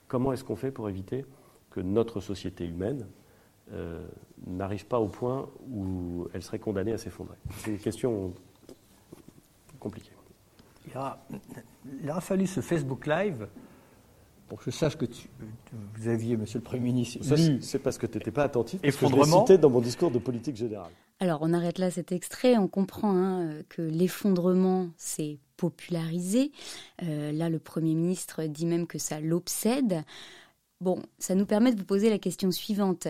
Comment 0.07 0.33
est-ce 0.33 0.43
qu'on 0.43 0.55
fait 0.55 0.71
pour 0.71 0.89
éviter 0.89 1.25
que 1.69 1.79
notre 1.79 2.19
société 2.19 2.65
humaine 2.65 3.07
euh, 3.71 4.07
n'arrive 4.47 4.85
pas 4.85 4.99
au 4.99 5.07
point 5.07 5.49
où 5.69 6.27
elle 6.33 6.41
serait 6.41 6.59
condamnée 6.59 6.93
à 6.93 6.97
s'effondrer? 6.97 7.38
C'est 7.57 7.71
une 7.71 7.79
question 7.79 8.33
compliquée. 9.79 10.11
Il 10.89 10.98
a, 10.98 11.19
il 12.03 12.10
a, 12.10 12.19
fallu 12.19 12.48
ce 12.48 12.62
Facebook 12.62 13.05
Live 13.05 13.48
pour 14.48 14.58
que 14.58 14.65
je 14.65 14.75
sache 14.75 14.98
que 14.98 15.05
vous 15.96 16.08
aviez, 16.08 16.36
Monsieur 16.36 16.60
le 16.60 16.63
Premier 16.63 16.86
ministre, 16.86 17.19
C'est 17.62 17.79
parce 17.79 17.98
que 17.98 18.08
tu 18.08 18.17
n'étais 18.17 18.31
pas 18.31 18.43
attentif, 18.43 18.81
parce 18.81 18.96
que 18.96 19.08
je 19.08 19.15
l'ai 19.15 19.24
cité 19.24 19.58
dans 19.58 19.69
mon 19.69 19.81
discours 19.81 20.10
de 20.10 20.19
politique 20.19 20.55
générale. 20.55 20.91
Alors, 21.19 21.39
on 21.41 21.53
arrête 21.53 21.79
là 21.79 21.91
cet 21.91 22.12
extrait. 22.12 22.58
On 22.58 22.67
comprend 22.67 23.15
hein, 23.15 23.62
que 23.67 23.81
l'effondrement 23.81 24.89
s'est 24.98 25.38
popularisé. 25.58 26.51
Euh, 27.03 27.34
là, 27.34 27.50
le 27.50 27.60
Premier 27.60 27.93
ministre 27.93 28.43
dit 28.46 28.65
même 28.65 28.88
que 28.88 28.98
ça 28.98 29.19
l'obsède. 29.19 30.03
Bon, 30.81 31.01
ça 31.17 31.36
nous 31.36 31.45
permet 31.45 31.74
de 31.74 31.77
vous 31.77 31.86
poser 31.86 32.09
la 32.09 32.19
question 32.19 32.51
suivante. 32.51 33.07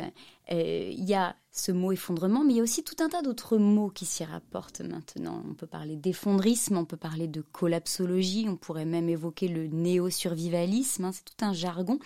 Euh, 0.52 0.90
il 0.92 1.08
y 1.08 1.14
a 1.14 1.36
ce 1.52 1.72
mot 1.72 1.92
effondrement, 1.92 2.44
mais 2.44 2.54
il 2.54 2.58
y 2.58 2.60
a 2.60 2.64
aussi 2.64 2.84
tout 2.84 2.96
un 3.00 3.10
tas 3.10 3.22
d'autres 3.22 3.58
mots 3.58 3.90
qui 3.90 4.06
s'y 4.06 4.24
rapportent 4.24 4.82
maintenant. 4.82 5.44
On 5.48 5.54
peut 5.54 5.68
parler 5.68 5.96
d'effondrisme, 5.96 6.78
on 6.78 6.86
peut 6.86 6.98
parler 6.98 7.28
de 7.28 7.42
collapsologie, 7.42 8.48
on 8.50 8.56
pourrait 8.56 8.86
même 8.86 9.08
évoquer 9.08 9.48
le 9.48 9.68
néo-survivalisme, 9.68 11.06
hein, 11.06 11.12
c'est 11.12 11.26
tout 11.26 11.46
un 11.46 11.54
jargon. 11.54 12.00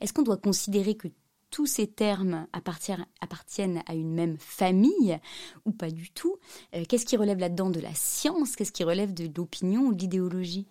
Est-ce 0.00 0.14
qu'on 0.14 0.22
doit 0.22 0.38
considérer 0.38 0.94
que 0.94 1.08
tous 1.50 1.66
ces 1.66 1.86
termes 1.86 2.46
appartiennent, 2.54 3.82
à 3.86 3.94
une 3.94 4.14
même 4.14 4.38
famille 4.38 5.18
ou 5.66 5.72
pas 5.72 5.90
du 5.90 6.10
tout? 6.10 6.38
Euh, 6.74 6.84
Qu'est-ce 6.88 7.04
qui 7.04 7.18
relève 7.18 7.38
là-dedans 7.38 7.68
de 7.68 7.80
la 7.80 7.94
science? 7.94 8.56
Qu'est-ce 8.56 8.72
qui 8.72 8.84
relève 8.84 9.12
de 9.12 9.30
l'opinion 9.36 9.82
ou 9.82 9.94
de 9.94 10.00
l'idéologie? 10.00 10.66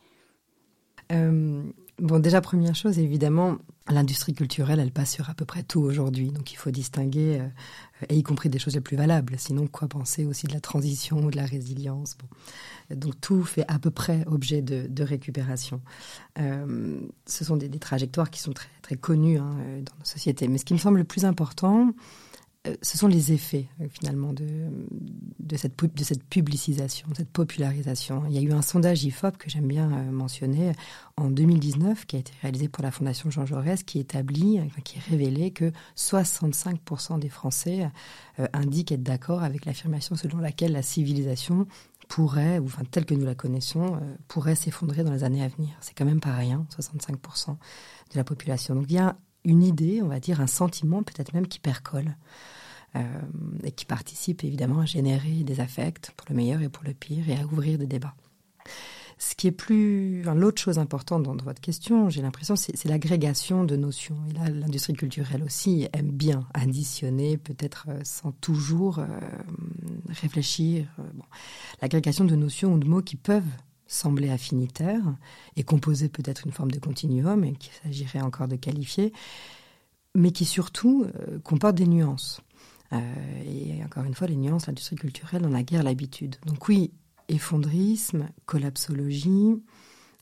Euh, 1.12 1.64
Bon, 2.02 2.18
déjà, 2.18 2.42
première 2.42 2.74
chose, 2.74 2.98
évidemment, 2.98 3.60
l'industrie 3.88 4.34
culturelle, 4.34 4.80
elle 4.80 4.92
passe 4.92 5.12
sur 5.12 5.30
à 5.30 5.36
peu 5.36 5.46
près 5.46 5.62
tout 5.62 5.82
aujourd'hui. 5.82 6.32
Donc, 6.32 6.52
il 6.52 6.56
faut 6.56 6.72
distinguer, 6.72 7.40
euh, 7.40 8.06
et 8.10 8.18
y 8.18 8.24
compris 8.24 8.50
des 8.50 8.58
choses 8.58 8.74
les 8.74 8.82
plus 8.82 8.98
valables. 8.98 9.36
Sinon, 9.38 9.68
quoi 9.68 9.88
penser 9.88 10.26
aussi 10.26 10.48
de 10.48 10.54
la 10.54 10.62
transition, 10.62 11.30
de 11.30 11.36
la 11.36 11.46
résilience. 11.46 12.18
Donc, 12.90 13.22
tout 13.22 13.44
fait 13.44 13.66
à 13.68 13.78
peu 13.78 13.92
près 13.92 14.26
objet 14.26 14.64
de, 14.64 15.04
récupération. 15.04 15.80
Euh, 16.40 17.00
ce 17.28 17.46
sont 17.46 17.56
des, 17.56 17.70
trajectoires 17.78 18.32
qui 18.32 18.40
sont 18.40 18.54
très, 18.54 18.96
connues 18.96 19.38
hein, 19.38 19.56
dans 19.86 19.96
nos 20.00 20.06
sociétés. 20.06 20.48
Mais 20.48 20.58
ce 20.58 20.66
qui 20.66 20.74
me 20.74 20.80
semble 20.80 20.98
le 20.98 21.04
plus 21.04 21.24
important, 21.24 21.90
euh, 21.90 21.92
ce 22.82 22.98
sont 22.98 23.08
les 23.08 23.34
effets 23.34 23.68
euh, 23.82 23.88
finalement 23.90 24.34
de, 24.34 24.46
cette, 25.56 25.76
publicisation, 26.30 27.08
de 27.10 27.16
cette 27.16 27.32
popularisation. 27.32 28.24
Il 28.30 28.36
y 28.36 28.38
a 28.38 28.42
eu 28.42 28.52
un 28.52 28.62
sondage 28.62 29.04
IFOP 29.04 29.38
que 29.38 29.50
j'aime 29.50 29.68
bien 29.68 29.92
euh, 29.92 30.12
mentionner 30.12 30.74
en 31.18 31.32
2019 31.32 32.06
qui 32.06 32.18
a 32.18 32.20
été 32.20 32.32
réalisé 32.42 32.68
pour 32.68 32.84
la 32.84 32.92
Fondation 32.92 33.32
Jean 33.32 33.48
Jaurès 33.48 33.82
qui 33.84 34.00
établit, 34.00 34.60
qui 34.84 35.00
révélait 35.00 35.52
que 35.52 35.72
65% 35.98 37.20
des 37.20 37.30
Français 37.30 37.90
indiquent 38.54 38.92
être 38.92 39.04
d'accord 39.04 39.44
avec 39.44 39.66
l'affirmation 39.66 40.16
selon 40.16 40.38
laquelle 40.38 40.72
la 40.72 40.82
civilisation 40.82 41.68
pourrait, 42.08 42.60
ou 42.60 42.66
enfin 42.66 42.84
telle 42.90 43.06
que 43.06 43.14
nous 43.14 43.26
la 43.26 43.36
connaissons, 43.36 44.00
pourrait 44.28 44.56
s'effondrer 44.56 45.04
dans 45.04 45.12
les 45.12 45.24
années 45.24 45.44
à 45.44 45.48
venir. 45.48 45.70
C'est 45.82 45.96
quand 45.96 46.06
même 46.06 46.22
pas 46.22 46.34
rien, 46.34 46.66
65% 46.76 47.50
de 47.50 47.56
la 48.16 48.24
population. 48.24 48.76
Donc 48.76 48.86
il 48.90 48.96
y 48.96 49.00
a 49.00 49.16
une 49.44 49.64
idée, 49.64 50.02
on 50.02 50.08
va 50.08 50.20
dire, 50.20 50.42
un 50.42 50.48
sentiment 50.48 51.04
peut-être 51.04 51.34
même 51.34 51.48
qui 51.48 51.60
percole. 51.60 52.16
Euh, 52.98 53.22
et 53.64 53.72
qui 53.72 53.86
participe 53.86 54.44
évidemment 54.44 54.82
à 54.82 54.86
générer 54.86 55.44
des 55.44 55.62
affects 55.62 56.12
pour 56.18 56.28
le 56.30 56.36
meilleur 56.36 56.62
et 56.62 56.68
pour 56.68 56.84
le 56.84 56.94
pire 56.94 57.30
et 57.30 57.40
à 57.40 57.46
ouvrir 57.46 57.78
des 57.78 57.86
débats. 57.86 58.16
Ce 59.18 59.34
qui 59.34 59.48
est 59.48 59.52
plus, 59.52 60.24
l'autre 60.24 60.62
chose 60.62 60.78
importante 60.78 61.24
dans, 61.24 61.38
votre 61.38 61.62
question, 61.62 62.10
j'ai 62.10 62.22
l'impression, 62.22 62.58
c'est 62.58 62.84
l'agrégation 62.86 63.64
de 63.64 63.78
notions. 63.78 64.18
Et 64.30 64.34
là, 64.34 64.50
l'industrie 64.50 64.94
culturelle 64.94 65.42
aussi 65.44 65.88
aime 65.94 66.10
bien 66.10 66.46
additionner, 66.54 67.38
peut-être 67.38 67.86
euh, 67.88 68.02
sans 68.04 68.34
toujours 68.34 69.00
euh, 69.00 69.06
réfléchir. 70.10 70.88
L'agrégation 71.82 72.26
de 72.26 72.36
notions 72.36 72.74
ou 72.74 72.78
de 72.78 72.88
mots 72.88 73.04
qui 73.04 73.16
peuvent 73.16 73.44
sembler 73.92 74.30
affinitaires 74.30 75.16
et 75.56 75.64
composer 75.64 76.10
peut-être 76.10 76.46
une 76.46 76.52
forme 76.52 76.72
de 76.72 76.80
continuum 76.80 77.44
et 77.44 77.54
qu'il 77.54 77.74
s'agirait 77.74 78.22
encore 78.22 78.48
de 78.48 78.56
qualifier, 78.56 79.14
mais 80.16 80.32
qui 80.32 80.46
surtout 80.46 81.08
comportent 81.44 81.76
des 81.76 81.88
nuances. 81.88 82.42
Euh, 82.94 83.00
et 83.46 83.84
encore 83.84 84.04
une 84.04 84.14
fois, 84.14 84.28
les 84.28 84.36
nuances, 84.36 84.68
l'industrie 84.68 84.96
culturelle, 84.96 85.44
on 85.46 85.54
a 85.54 85.64
guère 85.64 85.84
l'habitude. 85.84 86.36
Donc 86.46 86.68
oui, 86.68 86.92
effondrisme, 87.28 88.28
collapsologie, 88.46 89.62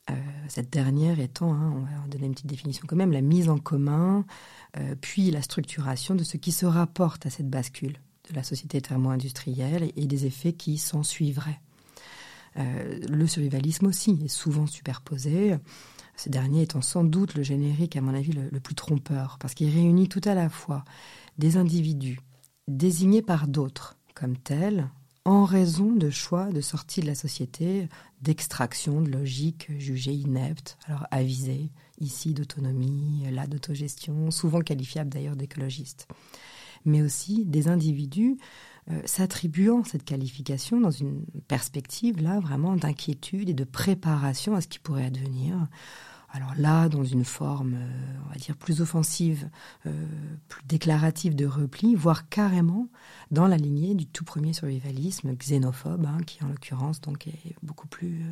euh, 0.09 0.13
cette 0.47 0.71
dernière 0.71 1.19
étant, 1.19 1.53
hein, 1.53 1.73
on 1.75 1.81
va 1.81 2.07
donner 2.07 2.27
une 2.27 2.33
petite 2.33 2.47
définition 2.47 2.85
quand 2.87 2.95
même, 2.95 3.11
la 3.11 3.21
mise 3.21 3.49
en 3.49 3.57
commun, 3.57 4.25
euh, 4.77 4.95
puis 4.99 5.31
la 5.31 5.41
structuration 5.41 6.15
de 6.15 6.23
ce 6.23 6.37
qui 6.37 6.51
se 6.51 6.65
rapporte 6.65 7.25
à 7.25 7.29
cette 7.29 7.49
bascule 7.49 7.97
de 8.29 8.35
la 8.35 8.43
société 8.43 8.81
thermo-industrielle 8.81 9.91
et, 9.95 10.05
des 10.05 10.25
effets 10.25 10.53
qui 10.53 10.77
s'en 10.77 11.01
suivraient. 11.01 11.59
Le 12.55 13.27
survivalisme 13.27 13.87
aussi 13.87 14.19
est 14.23 14.27
souvent 14.27 14.67
superposé, 14.67 15.55
ce 16.15 16.29
dernier 16.29 16.63
étant 16.63 16.81
sans 16.81 17.03
doute 17.03 17.35
le 17.35 17.43
générique, 17.43 17.95
à 17.95 18.01
mon 18.01 18.13
avis, 18.13 18.33
le 18.33 18.59
plus 18.59 18.75
trompeur, 18.75 19.37
parce 19.39 19.53
qu'il 19.53 19.69
réunit 19.69 20.09
tout 20.09 20.21
à 20.25 20.33
la 20.33 20.49
fois 20.49 20.83
des 21.37 21.57
individus 21.57 22.19
désignés 22.67 23.21
par 23.21 23.47
d'autres 23.47 23.97
comme 24.13 24.37
tels 24.37 24.89
en 25.25 25.45
raison 25.45 25.91
de 25.91 26.09
choix 26.09 26.51
de 26.51 26.61
sortie 26.61 27.01
de 27.01 27.05
la 27.05 27.15
société, 27.15 27.87
d'extraction 28.21 29.01
de 29.01 29.11
logiques 29.11 29.69
jugées 29.77 30.13
ineptes, 30.13 30.77
alors 30.87 31.05
avisées, 31.11 31.71
ici 31.99 32.33
d'autonomie, 32.33 33.25
là 33.31 33.45
d'autogestion, 33.45 34.31
souvent 34.31 34.61
qualifiables 34.61 35.09
d'ailleurs 35.09 35.35
d'écologistes. 35.35 36.07
Mais 36.85 37.01
aussi 37.01 37.45
des 37.45 37.67
individus 37.67 38.37
euh, 38.91 39.01
s'attribuant 39.05 39.83
cette 39.83 40.03
qualification 40.03 40.81
dans 40.81 40.91
une 40.91 41.23
perspective 41.47 42.21
là 42.21 42.39
vraiment 42.39 42.75
d'inquiétude 42.75 43.49
et 43.49 43.53
de 43.53 43.63
préparation 43.63 44.55
à 44.55 44.61
ce 44.61 44.67
qui 44.67 44.79
pourrait 44.79 45.05
advenir, 45.05 45.67
alors 46.31 46.53
là, 46.57 46.89
dans 46.89 47.03
une 47.03 47.25
forme, 47.25 47.73
euh, 47.75 48.17
on 48.25 48.29
va 48.29 48.35
dire, 48.35 48.55
plus 48.55 48.81
offensive, 48.81 49.49
euh, 49.87 50.05
plus 50.47 50.63
déclarative 50.65 51.35
de 51.35 51.45
repli, 51.45 51.95
voire 51.95 52.29
carrément 52.29 52.87
dans 53.31 53.47
la 53.47 53.57
lignée 53.57 53.95
du 53.95 54.05
tout 54.05 54.23
premier 54.23 54.53
survivalisme 54.53 55.35
xénophobe, 55.35 56.05
hein, 56.05 56.17
qui 56.25 56.43
en 56.43 56.47
l'occurrence 56.47 57.01
donc 57.01 57.27
est 57.27 57.55
beaucoup 57.63 57.87
plus 57.87 58.23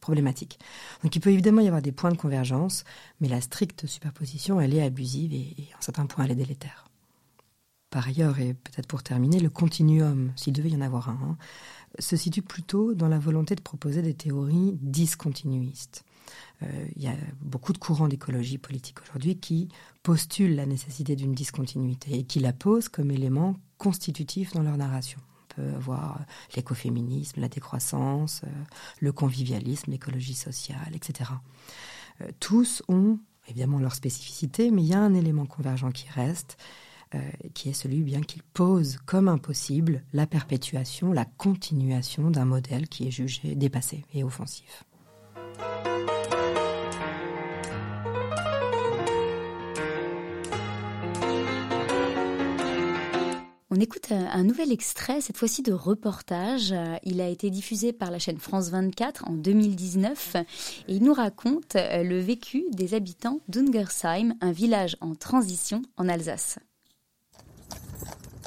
problématique. 0.00 0.58
Donc 1.02 1.14
il 1.14 1.20
peut 1.20 1.30
évidemment 1.30 1.60
y 1.60 1.66
avoir 1.66 1.82
des 1.82 1.92
points 1.92 2.12
de 2.12 2.16
convergence, 2.16 2.84
mais 3.20 3.28
la 3.28 3.40
stricte 3.40 3.86
superposition, 3.86 4.60
elle 4.60 4.74
est 4.74 4.82
abusive 4.82 5.32
et, 5.32 5.54
et 5.58 5.68
en 5.76 5.80
certains 5.80 6.06
points, 6.06 6.24
elle 6.24 6.32
est 6.32 6.36
délétère. 6.36 6.86
Par 7.94 8.08
ailleurs, 8.08 8.40
et 8.40 8.54
peut-être 8.54 8.88
pour 8.88 9.04
terminer, 9.04 9.38
le 9.38 9.50
continuum, 9.50 10.32
s'il 10.34 10.52
devait 10.52 10.70
y 10.70 10.76
en 10.76 10.80
avoir 10.80 11.10
un, 11.10 11.18
hein, 11.22 11.36
se 12.00 12.16
situe 12.16 12.42
plutôt 12.42 12.92
dans 12.92 13.06
la 13.06 13.20
volonté 13.20 13.54
de 13.54 13.60
proposer 13.60 14.02
des 14.02 14.14
théories 14.14 14.76
discontinuistes. 14.82 16.04
Euh, 16.64 16.88
il 16.96 17.02
y 17.04 17.06
a 17.06 17.14
beaucoup 17.40 17.72
de 17.72 17.78
courants 17.78 18.08
d'écologie 18.08 18.58
politique 18.58 19.00
aujourd'hui 19.02 19.36
qui 19.36 19.68
postulent 20.02 20.56
la 20.56 20.66
nécessité 20.66 21.14
d'une 21.14 21.34
discontinuité 21.34 22.18
et 22.18 22.24
qui 22.24 22.40
la 22.40 22.52
posent 22.52 22.88
comme 22.88 23.12
élément 23.12 23.54
constitutif 23.78 24.54
dans 24.54 24.64
leur 24.64 24.76
narration. 24.76 25.20
On 25.52 25.54
peut 25.54 25.76
avoir 25.76 26.18
l'écoféminisme, 26.56 27.40
la 27.40 27.48
décroissance, 27.48 28.40
euh, 28.42 28.50
le 28.98 29.12
convivialisme, 29.12 29.92
l'écologie 29.92 30.34
sociale, 30.34 30.96
etc. 30.96 31.30
Euh, 32.22 32.28
tous 32.40 32.82
ont 32.88 33.20
évidemment 33.46 33.78
leur 33.78 33.94
spécificité, 33.94 34.72
mais 34.72 34.82
il 34.82 34.88
y 34.88 34.94
a 34.94 35.00
un 35.00 35.14
élément 35.14 35.46
convergent 35.46 35.92
qui 35.92 36.08
reste, 36.08 36.56
qui 37.54 37.68
est 37.68 37.74
celui 37.74 38.02
bien 38.02 38.20
qu'ils 38.20 38.42
posent 38.42 38.98
comme 39.06 39.28
impossible 39.28 40.02
la 40.12 40.26
perpétuation, 40.26 41.12
la 41.12 41.24
continuation 41.24 42.30
d'un 42.30 42.44
modèle 42.44 42.88
qui 42.88 43.08
est 43.08 43.10
jugé 43.10 43.54
dépassé 43.54 44.04
et 44.12 44.24
offensif. 44.24 44.84
On 53.76 53.80
écoute 53.80 54.12
un 54.12 54.44
nouvel 54.44 54.70
extrait, 54.70 55.20
cette 55.20 55.36
fois-ci 55.36 55.62
de 55.62 55.72
reportage. 55.72 56.72
Il 57.02 57.20
a 57.20 57.28
été 57.28 57.50
diffusé 57.50 57.92
par 57.92 58.12
la 58.12 58.20
chaîne 58.20 58.38
France 58.38 58.68
24 58.68 59.28
en 59.28 59.32
2019 59.32 60.36
et 60.36 60.94
il 60.94 61.02
nous 61.02 61.12
raconte 61.12 61.74
le 61.74 62.20
vécu 62.20 62.62
des 62.70 62.94
habitants 62.94 63.40
d'Ungersheim, 63.48 64.34
un 64.40 64.52
village 64.52 64.96
en 65.00 65.16
transition 65.16 65.82
en 65.96 66.08
Alsace. 66.08 66.60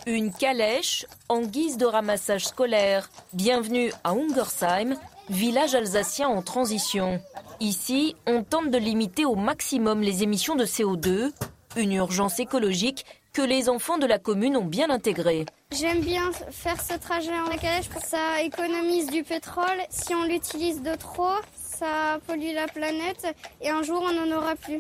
Une 0.07 0.31
calèche 0.31 1.05
en 1.27 1.41
guise 1.41 1.75
de 1.75 1.85
ramassage 1.85 2.45
scolaire. 2.45 3.09
Bienvenue 3.33 3.91
à 4.05 4.11
Ungersheim, 4.11 4.95
village 5.29 5.75
alsacien 5.75 6.29
en 6.29 6.41
transition. 6.41 7.19
Ici, 7.59 8.15
on 8.25 8.41
tente 8.41 8.71
de 8.71 8.77
limiter 8.77 9.25
au 9.25 9.35
maximum 9.35 9.99
les 9.99 10.23
émissions 10.23 10.55
de 10.55 10.63
CO2, 10.63 11.31
une 11.75 11.91
urgence 11.91 12.39
écologique 12.39 13.05
que 13.33 13.41
les 13.41 13.67
enfants 13.67 13.97
de 13.97 14.05
la 14.05 14.17
commune 14.17 14.55
ont 14.55 14.63
bien 14.63 14.89
intégré. 14.89 15.45
J'aime 15.77 15.99
bien 15.99 16.31
faire 16.51 16.81
ce 16.81 16.93
trajet 16.93 17.37
en 17.37 17.49
calèche 17.57 17.89
parce 17.89 18.05
que 18.05 18.09
ça 18.09 18.41
économise 18.41 19.07
du 19.07 19.25
pétrole. 19.25 19.81
Si 19.89 20.15
on 20.15 20.23
l'utilise 20.23 20.81
de 20.83 20.95
trop, 20.95 21.35
ça 21.53 22.17
pollue 22.25 22.53
la 22.53 22.67
planète 22.67 23.27
et 23.59 23.69
un 23.69 23.83
jour 23.83 24.01
on 24.09 24.13
n'en 24.13 24.37
aura 24.37 24.55
plus. 24.55 24.79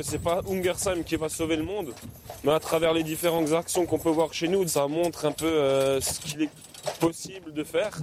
C'est 0.00 0.22
pas 0.22 0.40
Ungersheim 0.48 1.02
qui 1.04 1.16
va 1.16 1.28
sauver 1.28 1.56
le 1.56 1.64
monde, 1.64 1.92
mais 2.44 2.52
à 2.52 2.60
travers 2.60 2.92
les 2.92 3.02
différentes 3.02 3.52
actions 3.52 3.84
qu'on 3.84 3.98
peut 3.98 4.10
voir 4.10 4.32
chez 4.32 4.48
nous, 4.48 4.66
ça 4.66 4.88
montre 4.88 5.26
un 5.26 5.32
peu 5.32 5.46
euh, 5.46 6.00
ce 6.00 6.18
qu'il 6.20 6.42
est 6.42 6.50
possible 6.98 7.52
de 7.52 7.62
faire. 7.62 7.98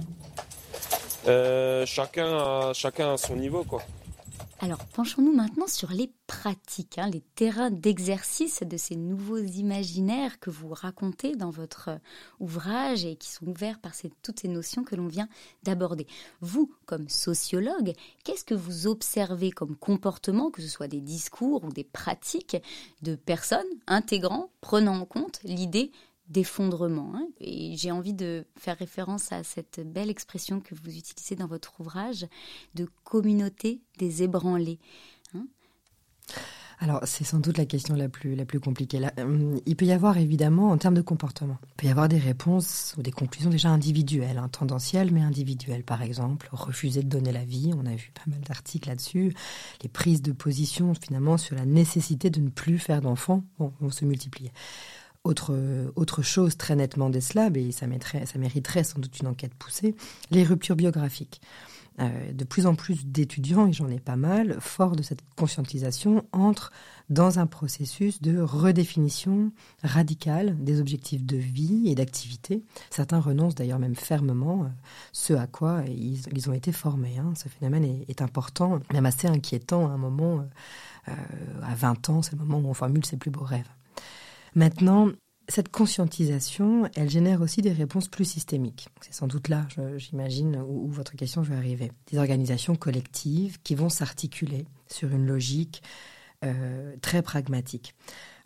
Euh, 1.26 1.84
chacun, 1.86 2.38
a, 2.38 2.72
chacun 2.72 3.14
à 3.14 3.16
son 3.16 3.36
niveau, 3.36 3.64
quoi. 3.64 3.82
Alors, 4.62 4.84
penchons-nous 4.84 5.32
maintenant 5.32 5.66
sur 5.66 5.90
les 5.90 6.12
pratiques, 6.26 6.98
hein, 6.98 7.08
les 7.08 7.22
terrains 7.34 7.70
d'exercice 7.70 8.62
de 8.62 8.76
ces 8.76 8.94
nouveaux 8.94 9.38
imaginaires 9.38 10.38
que 10.38 10.50
vous 10.50 10.68
racontez 10.68 11.34
dans 11.34 11.48
votre 11.48 11.98
ouvrage 12.40 13.06
et 13.06 13.16
qui 13.16 13.30
sont 13.30 13.46
ouverts 13.46 13.78
par 13.78 13.92
toutes 14.20 14.40
ces 14.40 14.48
notions 14.48 14.84
que 14.84 14.96
l'on 14.96 15.06
vient 15.06 15.30
d'aborder. 15.62 16.06
Vous, 16.42 16.70
comme 16.84 17.08
sociologue, 17.08 17.94
qu'est-ce 18.22 18.44
que 18.44 18.52
vous 18.52 18.86
observez 18.86 19.50
comme 19.50 19.76
comportement, 19.76 20.50
que 20.50 20.60
ce 20.60 20.68
soit 20.68 20.88
des 20.88 21.00
discours 21.00 21.64
ou 21.64 21.72
des 21.72 21.84
pratiques 21.84 22.58
de 23.00 23.14
personnes 23.14 23.64
intégrant, 23.86 24.50
prenant 24.60 25.00
en 25.00 25.06
compte 25.06 25.40
l'idée 25.42 25.90
d'effondrement. 26.30 27.12
Hein. 27.14 27.28
Et 27.40 27.76
j'ai 27.76 27.90
envie 27.90 28.14
de 28.14 28.46
faire 28.56 28.78
référence 28.78 29.32
à 29.32 29.42
cette 29.42 29.80
belle 29.84 30.10
expression 30.10 30.60
que 30.60 30.74
vous 30.74 30.96
utilisez 30.96 31.36
dans 31.36 31.48
votre 31.48 31.80
ouvrage 31.80 32.26
de 32.74 32.88
communauté 33.04 33.82
des 33.98 34.22
ébranlés. 34.22 34.78
Hein. 35.34 35.46
alors, 36.78 37.00
c'est 37.04 37.24
sans 37.24 37.40
doute 37.40 37.58
la 37.58 37.66
question 37.66 37.94
la 37.94 38.08
plus, 38.08 38.36
la 38.36 38.44
plus 38.44 38.60
compliquée. 38.60 39.00
Euh, 39.18 39.58
il 39.66 39.76
peut 39.76 39.86
y 39.86 39.92
avoir, 39.92 40.18
évidemment, 40.18 40.70
en 40.70 40.78
termes 40.78 40.94
de 40.94 41.02
comportement, 41.02 41.58
il 41.68 41.74
peut 41.74 41.86
y 41.88 41.90
avoir 41.90 42.08
des 42.08 42.18
réponses 42.18 42.94
ou 42.96 43.02
des 43.02 43.12
conclusions 43.12 43.50
déjà 43.50 43.68
individuelles, 43.68 44.38
hein, 44.38 44.48
tendancielles, 44.48 45.12
mais 45.12 45.22
individuelles. 45.22 45.82
Par 45.82 46.00
exemple, 46.00 46.48
refuser 46.52 47.02
de 47.02 47.08
donner 47.08 47.32
la 47.32 47.44
vie, 47.44 47.72
on 47.76 47.86
a 47.86 47.94
vu 47.96 48.12
pas 48.14 48.30
mal 48.30 48.40
d'articles 48.40 48.88
là-dessus. 48.88 49.34
Les 49.82 49.88
prises 49.88 50.22
de 50.22 50.32
position, 50.32 50.94
finalement, 50.94 51.38
sur 51.38 51.56
la 51.56 51.66
nécessité 51.66 52.30
de 52.30 52.40
ne 52.40 52.50
plus 52.50 52.78
faire 52.78 53.00
d'enfants 53.00 53.42
vont 53.58 53.90
se 53.90 54.04
multiplier. 54.04 54.52
Autre, 55.22 55.54
autre 55.96 56.22
chose 56.22 56.56
très 56.56 56.76
nettement 56.76 57.10
décelable, 57.10 57.58
et 57.58 57.72
ça, 57.72 57.86
mériterait 57.86 58.84
sans 58.84 59.00
doute 59.00 59.18
une 59.20 59.26
enquête 59.26 59.54
poussée, 59.54 59.94
les 60.30 60.44
ruptures 60.44 60.76
biographiques. 60.76 61.42
Euh, 62.00 62.32
de 62.32 62.44
plus 62.44 62.66
en 62.66 62.74
plus 62.74 63.04
d'étudiants, 63.04 63.66
et 63.66 63.72
j'en 63.74 63.88
ai 63.88 63.98
pas 63.98 64.16
mal, 64.16 64.56
forts 64.60 64.96
de 64.96 65.02
cette 65.02 65.20
conscientisation, 65.36 66.24
entrent 66.32 66.72
dans 67.10 67.38
un 67.38 67.46
processus 67.46 68.22
de 68.22 68.40
redéfinition 68.40 69.52
radicale 69.82 70.56
des 70.64 70.80
objectifs 70.80 71.24
de 71.24 71.36
vie 71.36 71.90
et 71.90 71.94
d'activité. 71.94 72.62
Certains 72.88 73.20
renoncent 73.20 73.56
d'ailleurs 73.56 73.80
même 73.80 73.96
fermement, 73.96 74.64
euh, 74.64 74.68
ce 75.12 75.34
à 75.34 75.46
quoi 75.46 75.82
ils, 75.88 76.48
ont 76.48 76.54
été 76.54 76.72
formés. 76.72 77.18
Hein. 77.18 77.34
Ce 77.34 77.48
phénomène 77.48 77.84
est, 77.84 78.08
est, 78.08 78.22
important, 78.22 78.80
même 78.94 79.04
assez 79.04 79.26
inquiétant 79.26 79.86
à 79.86 79.90
un 79.90 79.98
moment, 79.98 80.46
euh, 81.08 81.12
à 81.62 81.74
20 81.74 82.08
ans, 82.08 82.22
c'est 82.22 82.32
le 82.32 82.38
moment 82.38 82.66
où 82.66 82.70
on 82.70 82.74
formule 82.74 83.04
ses 83.04 83.18
plus 83.18 83.30
beaux 83.30 83.44
rêves. 83.44 83.68
Maintenant, 84.54 85.10
cette 85.48 85.70
conscientisation, 85.70 86.88
elle 86.94 87.10
génère 87.10 87.40
aussi 87.40 87.60
des 87.60 87.72
réponses 87.72 88.08
plus 88.08 88.24
systémiques. 88.24 88.88
C'est 89.00 89.12
sans 89.12 89.26
doute 89.26 89.48
là, 89.48 89.66
j'imagine, 89.96 90.62
où, 90.66 90.88
votre 90.88 91.16
question 91.16 91.42
va 91.42 91.56
arriver. 91.56 91.90
Des 92.10 92.18
organisations 92.18 92.76
collectives 92.76 93.60
qui 93.62 93.74
vont 93.74 93.88
s'articuler 93.88 94.66
sur 94.86 95.10
une 95.10 95.26
logique 95.26 95.82
euh, 96.44 96.94
très 97.02 97.22
pragmatique. 97.22 97.94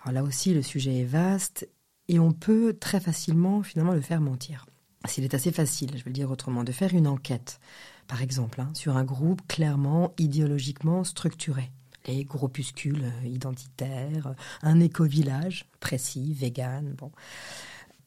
Alors 0.02 0.14
là 0.14 0.22
aussi, 0.22 0.54
le 0.54 0.62
sujet 0.62 1.00
est 1.00 1.04
vaste 1.04 1.68
et 2.08 2.18
on 2.18 2.32
peut 2.32 2.76
très 2.78 3.00
facilement 3.00 3.62
finalement 3.62 3.92
le 3.92 4.00
faire 4.00 4.20
mentir. 4.20 4.66
S'il 5.06 5.24
est 5.24 5.34
assez 5.34 5.52
facile, 5.52 5.90
je 5.96 6.04
vais 6.04 6.10
le 6.10 6.14
dire 6.14 6.30
autrement, 6.30 6.64
de 6.64 6.72
faire 6.72 6.94
une 6.94 7.06
enquête, 7.06 7.60
par 8.06 8.22
exemple, 8.22 8.60
hein, 8.60 8.70
sur 8.72 8.96
un 8.96 9.04
groupe 9.04 9.46
clairement 9.46 10.12
idéologiquement 10.18 11.04
structuré, 11.04 11.70
les 12.06 12.24
groupuscules 12.24 13.04
identitaires, 13.24 14.34
un 14.62 14.80
éco-village 14.80 15.66
précis, 15.80 16.34
vegan, 16.34 16.94
bon. 16.98 17.10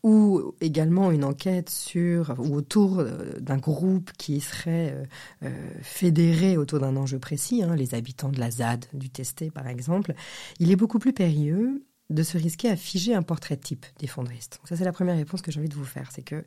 Ou 0.03 0.53
également 0.61 1.11
une 1.11 1.23
enquête 1.23 1.71
sur 1.71 2.35
ou 2.37 2.55
autour 2.55 2.99
euh, 2.99 3.39
d'un 3.39 3.57
groupe 3.57 4.11
qui 4.13 4.39
serait 4.41 4.93
euh, 4.93 5.03
euh, 5.43 5.69
fédéré 5.81 6.55
autour 6.55 6.79
d'un 6.79 6.95
enjeu 6.95 7.17
précis, 7.17 7.63
hein, 7.63 7.75
les 7.75 7.95
habitants 7.95 8.29
de 8.29 8.39
la 8.39 8.51
ZAD, 8.51 8.85
du 8.93 9.09
Testé 9.09 9.49
par 9.49 9.67
exemple, 9.67 10.13
il 10.59 10.71
est 10.71 10.75
beaucoup 10.75 10.99
plus 10.99 11.13
périlleux 11.13 11.83
de 12.11 12.23
se 12.23 12.37
risquer 12.37 12.69
à 12.69 12.75
figer 12.75 13.15
un 13.15 13.23
portrait 13.23 13.57
type 13.57 13.85
des 13.99 14.07
fondristes. 14.07 14.61
ça 14.65 14.77
c'est 14.77 14.85
la 14.85 14.93
première 14.93 15.17
réponse 15.17 15.41
que 15.41 15.51
j'ai 15.51 15.59
envie 15.59 15.67
de 15.67 15.75
vous 15.75 15.83
faire, 15.83 16.09
c'est 16.11 16.21
que 16.21 16.45